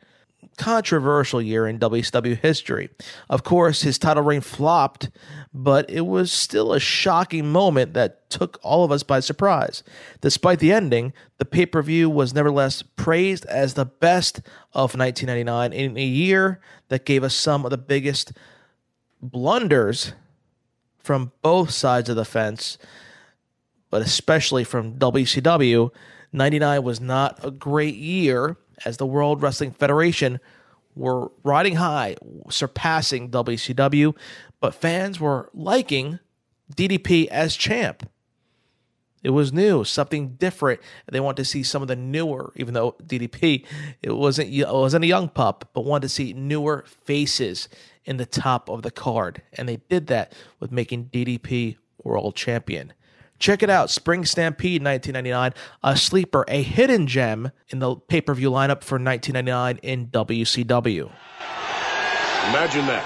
[0.56, 2.90] controversial year in WCW history.
[3.28, 5.10] Of course, his title reign flopped,
[5.52, 9.82] but it was still a shocking moment that took all of us by surprise.
[10.20, 14.38] Despite the ending, the pay per view was nevertheless praised as the best
[14.72, 18.32] of 1999 in a year that gave us some of the biggest
[19.20, 20.12] blunders
[20.98, 22.78] from both sides of the fence,
[23.90, 25.90] but especially from WCW.
[26.32, 30.40] 99 was not a great year as the World Wrestling Federation
[30.94, 32.16] were riding high,
[32.50, 34.16] surpassing WCW,
[34.60, 36.18] but fans were liking
[36.74, 38.08] DDP as champ.
[39.22, 40.80] It was new, something different.
[41.10, 43.64] They wanted to see some of the newer, even though DDP
[44.02, 47.68] it wasn't it wasn't a young pup, but wanted to see newer faces
[48.04, 52.92] in the top of the card, and they did that with making DDP world champion.
[53.44, 55.52] Check it out Spring Stampede 1999,
[55.82, 61.12] a sleeper, a hidden gem in the pay per view lineup for 1999 in WCW.
[62.48, 63.04] Imagine that.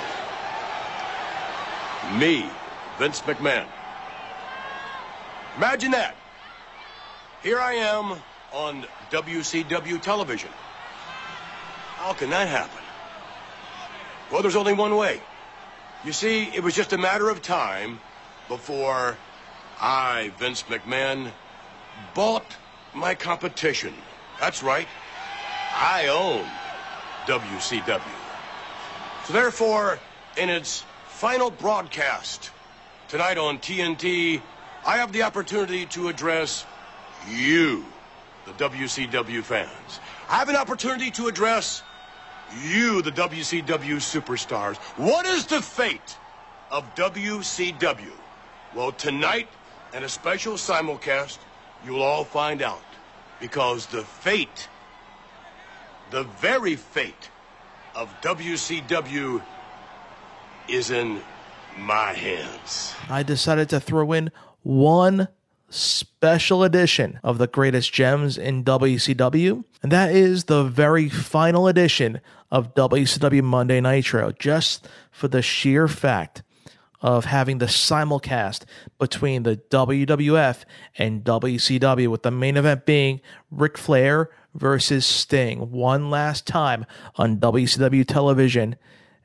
[2.21, 2.49] Me,
[3.01, 3.67] Vince McMahon.
[5.57, 6.15] Imagine that.
[7.43, 8.17] Here I am
[8.53, 10.51] on WCW television.
[11.97, 12.85] How can that happen?
[14.31, 15.21] Well, there's only one way.
[16.05, 17.99] You see, it was just a matter of time
[18.47, 19.17] before
[19.81, 21.31] I, Vince McMahon,
[22.15, 22.57] bought
[22.95, 23.95] my competition.
[24.41, 24.89] That's right.
[25.75, 26.45] I own
[27.27, 28.01] WCW.
[29.27, 29.99] So therefore,
[30.37, 32.51] in its final broadcast
[33.09, 34.41] tonight on TNT,
[34.87, 36.65] I have the opportunity to address
[37.31, 37.85] you,
[38.47, 40.01] the WCW fans.
[40.29, 41.83] I have an opportunity to address
[42.65, 44.77] you, the WCW superstars.
[44.97, 46.17] What is the fate
[46.71, 48.13] of WCW?
[48.75, 49.49] Well, tonight,
[49.93, 51.39] and a special simulcast,
[51.85, 52.83] you'll all find out.
[53.41, 54.69] Because the fate,
[56.11, 57.31] the very fate
[57.95, 59.43] of WCW
[60.69, 61.21] is in
[61.79, 62.95] my hands.
[63.09, 64.31] I decided to throw in
[64.63, 65.29] one
[65.71, 72.21] special edition of the greatest gems in WCW, and that is the very final edition
[72.51, 76.43] of WCW Monday Nitro, just for the sheer fact
[77.01, 78.65] of having the simulcast
[78.99, 80.65] between the WWF
[80.97, 83.21] and WCW, with the main event being
[83.51, 86.85] Ric Flair versus Sting one last time
[87.17, 88.77] on WCW television,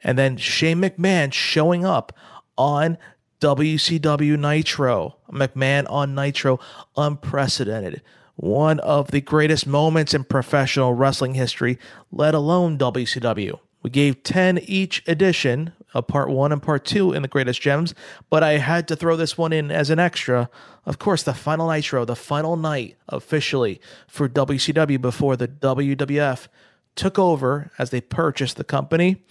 [0.03, 2.15] and then Shane McMahon showing up
[2.57, 2.97] on
[3.39, 5.17] WCW Nitro.
[5.31, 6.59] McMahon on Nitro,
[6.95, 8.01] unprecedented.
[8.35, 11.77] One of the greatest moments in professional wrestling history,
[12.11, 13.59] let alone WCW.
[13.81, 17.93] We gave 10 each edition of part one and part two in the greatest gems,
[18.29, 20.49] but I had to throw this one in as an extra.
[20.85, 26.47] Of course, the final Nitro, the final night officially for WCW before the WWF
[26.95, 29.23] took over as they purchased the company.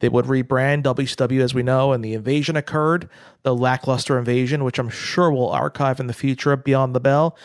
[0.00, 3.08] They would rebrand WCW as we know, and the invasion occurred,
[3.42, 7.36] the lackluster invasion, which I'm sure we'll archive in the future of Beyond the Bell.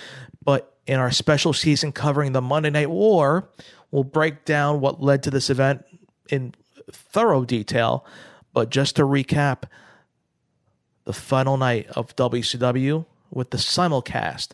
[0.44, 3.50] But in our special season covering the Monday Night War,
[3.96, 5.86] We'll break down what led to this event
[6.28, 6.54] in
[6.92, 8.06] thorough detail,
[8.56, 9.64] but just to recap,
[11.04, 14.52] the final night of WCW with the simulcast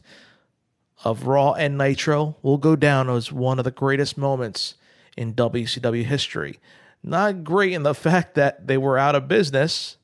[1.04, 4.74] of Raw and Nitro will go down as one of the greatest moments
[5.16, 6.60] in WCW history.
[7.04, 9.98] Not great in the fact that they were out of business,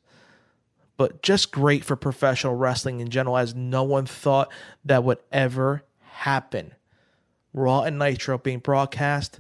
[0.96, 4.52] but just great for professional wrestling in general, as no one thought
[4.86, 6.76] that would ever happen.
[7.52, 9.40] Raw and Nitro being broadcast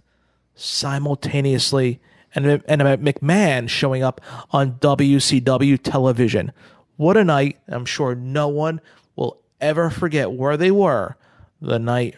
[0.55, 2.01] simultaneously,
[2.45, 6.51] and, and McMahon showing up on WCW television.
[6.95, 7.57] What a night!
[7.67, 8.79] I'm sure no one
[9.15, 11.17] will ever forget where they were
[11.59, 12.15] the night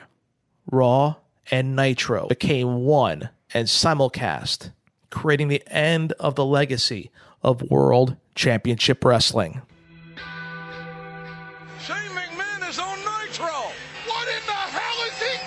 [0.70, 1.16] Raw
[1.50, 4.72] and Nitro became one and simulcast,
[5.10, 9.62] creating the end of the legacy of World Championship Wrestling.
[11.82, 13.48] Shane McMahon is on Nitro.
[14.06, 15.38] What in the hell is he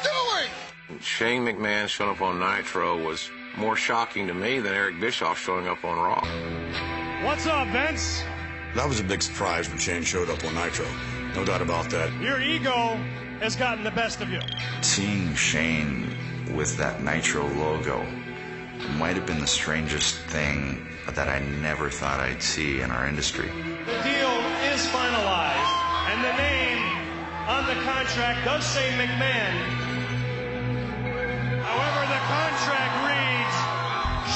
[0.88, 1.00] doing?
[1.00, 5.68] Shane McMahon showing up on Nitro was more shocking to me than Eric Bischoff showing
[5.68, 7.26] up on Raw.
[7.26, 8.22] What's up, Vince?
[8.74, 10.86] That was a big surprise when Shane showed up on Nitro.
[11.34, 12.12] No doubt about that.
[12.20, 12.96] Your ego
[13.40, 14.40] has gotten the best of you.
[14.80, 16.16] Seeing Shane
[16.54, 18.04] with that Nitro logo
[18.96, 23.48] might have been the strangest thing that I never thought I'd see in our industry.
[23.48, 24.34] The deal
[24.72, 25.78] is finalized,
[26.10, 26.82] and the name
[27.46, 29.54] on the contract does say McMahon.
[31.62, 33.11] However, the contract reads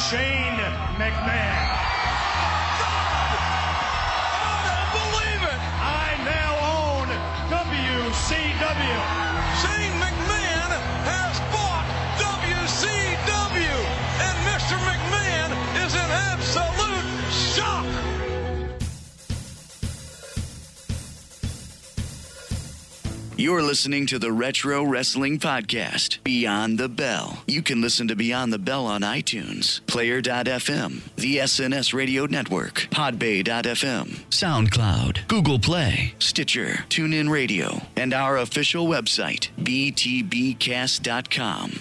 [0.08, 0.62] Shane
[0.98, 1.85] McMahon.
[23.38, 27.44] You're listening to the Retro Wrestling Podcast, Beyond the Bell.
[27.46, 34.20] You can listen to Beyond the Bell on iTunes, Player.fm, the SNS Radio Network, Podbay.fm,
[34.30, 40.60] SoundCloud, Google Play, Stitcher, TuneIn Radio, and our official website, BTBcast.com.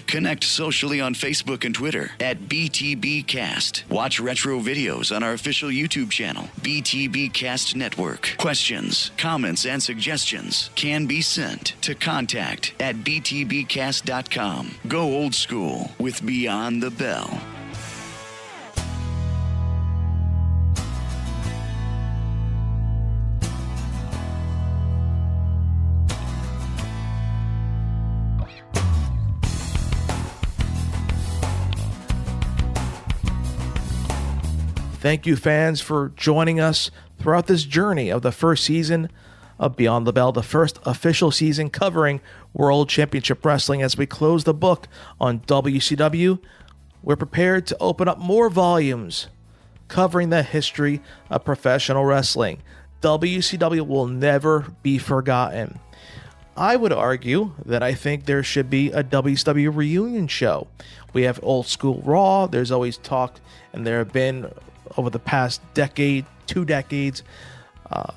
[0.08, 3.90] Connect socially on Facebook and Twitter at BTBcast.
[3.90, 8.36] Watch retro videos on our official YouTube channel, BTBcast Network.
[8.38, 11.45] Questions, comments, and suggestions can be sent
[11.82, 14.76] to contact at btbcast.com.
[14.88, 17.42] Go old school with Beyond the Bell.
[35.06, 36.90] Thank you, fans, for joining us
[37.20, 39.12] throughout this journey of the first season
[39.60, 42.22] of Beyond the Bell, the first official season covering
[42.54, 43.82] World Championship Wrestling.
[43.82, 44.88] As we close the book
[45.20, 46.40] on WCW,
[47.04, 49.28] we're prepared to open up more volumes
[49.88, 52.62] covering the history of professional wrestling.
[53.02, 55.80] WCW will never be forgotten.
[56.58, 60.68] I would argue that I think there should be a WCW reunion show.
[61.14, 63.40] We have old school Raw, there's always talk,
[63.74, 64.52] and there have been
[64.98, 67.24] over the past decade, two decades,
[67.92, 68.14] uh,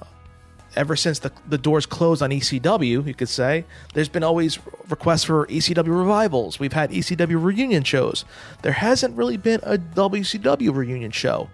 [0.78, 3.64] ever since the, the doors closed on ECW, you could say,
[3.94, 6.60] there's been always requests for ECW revivals.
[6.60, 8.24] We've had ECW reunion shows.
[8.62, 11.50] There hasn't really been a WCW reunion show.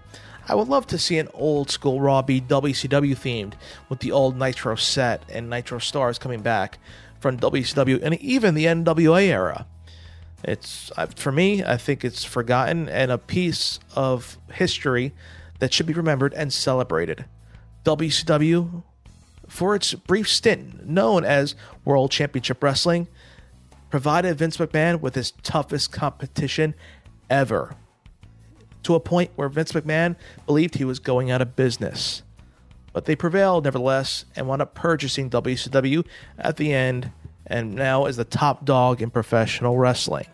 [0.47, 3.55] I would love to see an old school Raw be WCW themed
[3.89, 6.79] with the old Nitro set and Nitro stars coming back
[7.19, 9.67] from WCW and even the NWA era.
[10.43, 15.15] It's uh, for me, I think it's forgotten and a piece of history
[15.61, 17.25] that should be remembered and celebrated.
[17.87, 18.83] WCW
[19.49, 21.55] for its brief stint known as
[21.85, 23.09] World Championship Wrestling,
[23.91, 26.75] provided Vince McMahon with his toughest competition
[27.31, 27.77] ever,
[28.83, 30.17] to a point where Vince McMahon
[30.47, 32.23] believed he was going out of business.
[32.93, 36.07] But they prevailed nevertheless and wound up purchasing WCW
[36.39, 37.11] at the end
[37.47, 40.27] and now is the top dog in professional wrestling.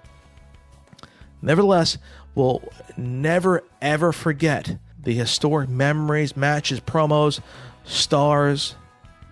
[1.43, 1.99] Nevertheless,
[2.35, 2.63] we'll
[2.97, 7.41] never ever forget the historic memories, matches, promos,
[7.85, 8.77] stars,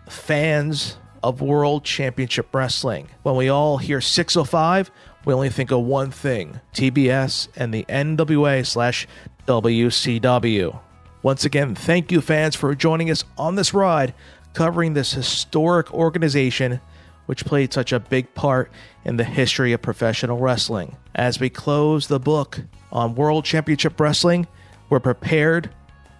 [0.08, 3.08] fans of World Championship Wrestling.
[3.22, 4.90] When we all hear 605,
[5.24, 9.06] we only think of one thing TBS and the NWA slash
[9.46, 10.80] WCW.
[11.22, 14.14] Once again, thank you, fans, for joining us on this ride
[14.54, 16.80] covering this historic organization
[17.26, 18.72] which played such a big part
[19.04, 20.96] in the history of professional wrestling.
[21.14, 22.60] As we close the book
[22.90, 24.46] on World Championship Wrestling,
[24.88, 25.68] we're prepared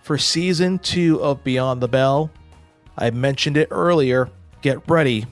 [0.03, 2.31] for season two of Beyond the Bell.
[2.99, 4.29] I mentioned it earlier.
[4.61, 5.27] Get ready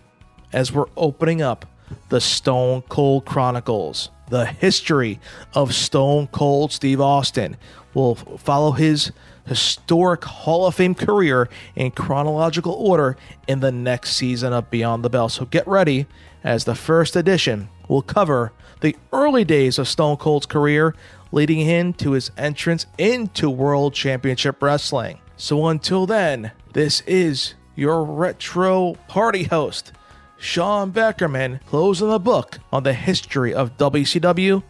[0.52, 1.66] as we're opening up
[2.08, 4.10] the Stone Cold Chronicles.
[4.30, 5.20] The history
[5.54, 7.56] of Stone Cold Steve Austin
[7.96, 9.10] We'll follow his
[9.46, 13.16] historic Hall of Fame career in chronological order
[13.48, 15.30] in the next season of Beyond the Bell.
[15.30, 16.04] So get ready,
[16.44, 18.52] as the first edition will cover
[18.82, 20.94] the early days of Stone Cold's career,
[21.32, 25.18] leading him to his entrance into World Championship Wrestling.
[25.36, 29.92] So until then, this is your retro party host,
[30.38, 34.62] Sean Beckerman, closing the book on the history of WCW.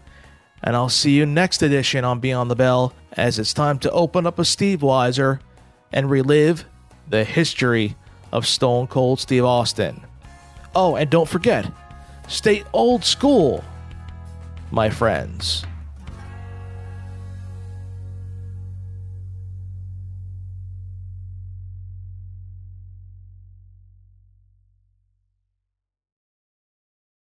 [0.63, 4.27] And I'll see you next edition on Beyond the Bell as it's time to open
[4.27, 5.39] up a Steveweiser
[5.93, 6.65] and relive
[7.09, 7.97] the history
[8.33, 10.05] of Stone Cold Steve Austin.
[10.75, 11.71] Oh, and don't forget,
[12.29, 13.63] stay old school,
[14.73, 15.65] my friends.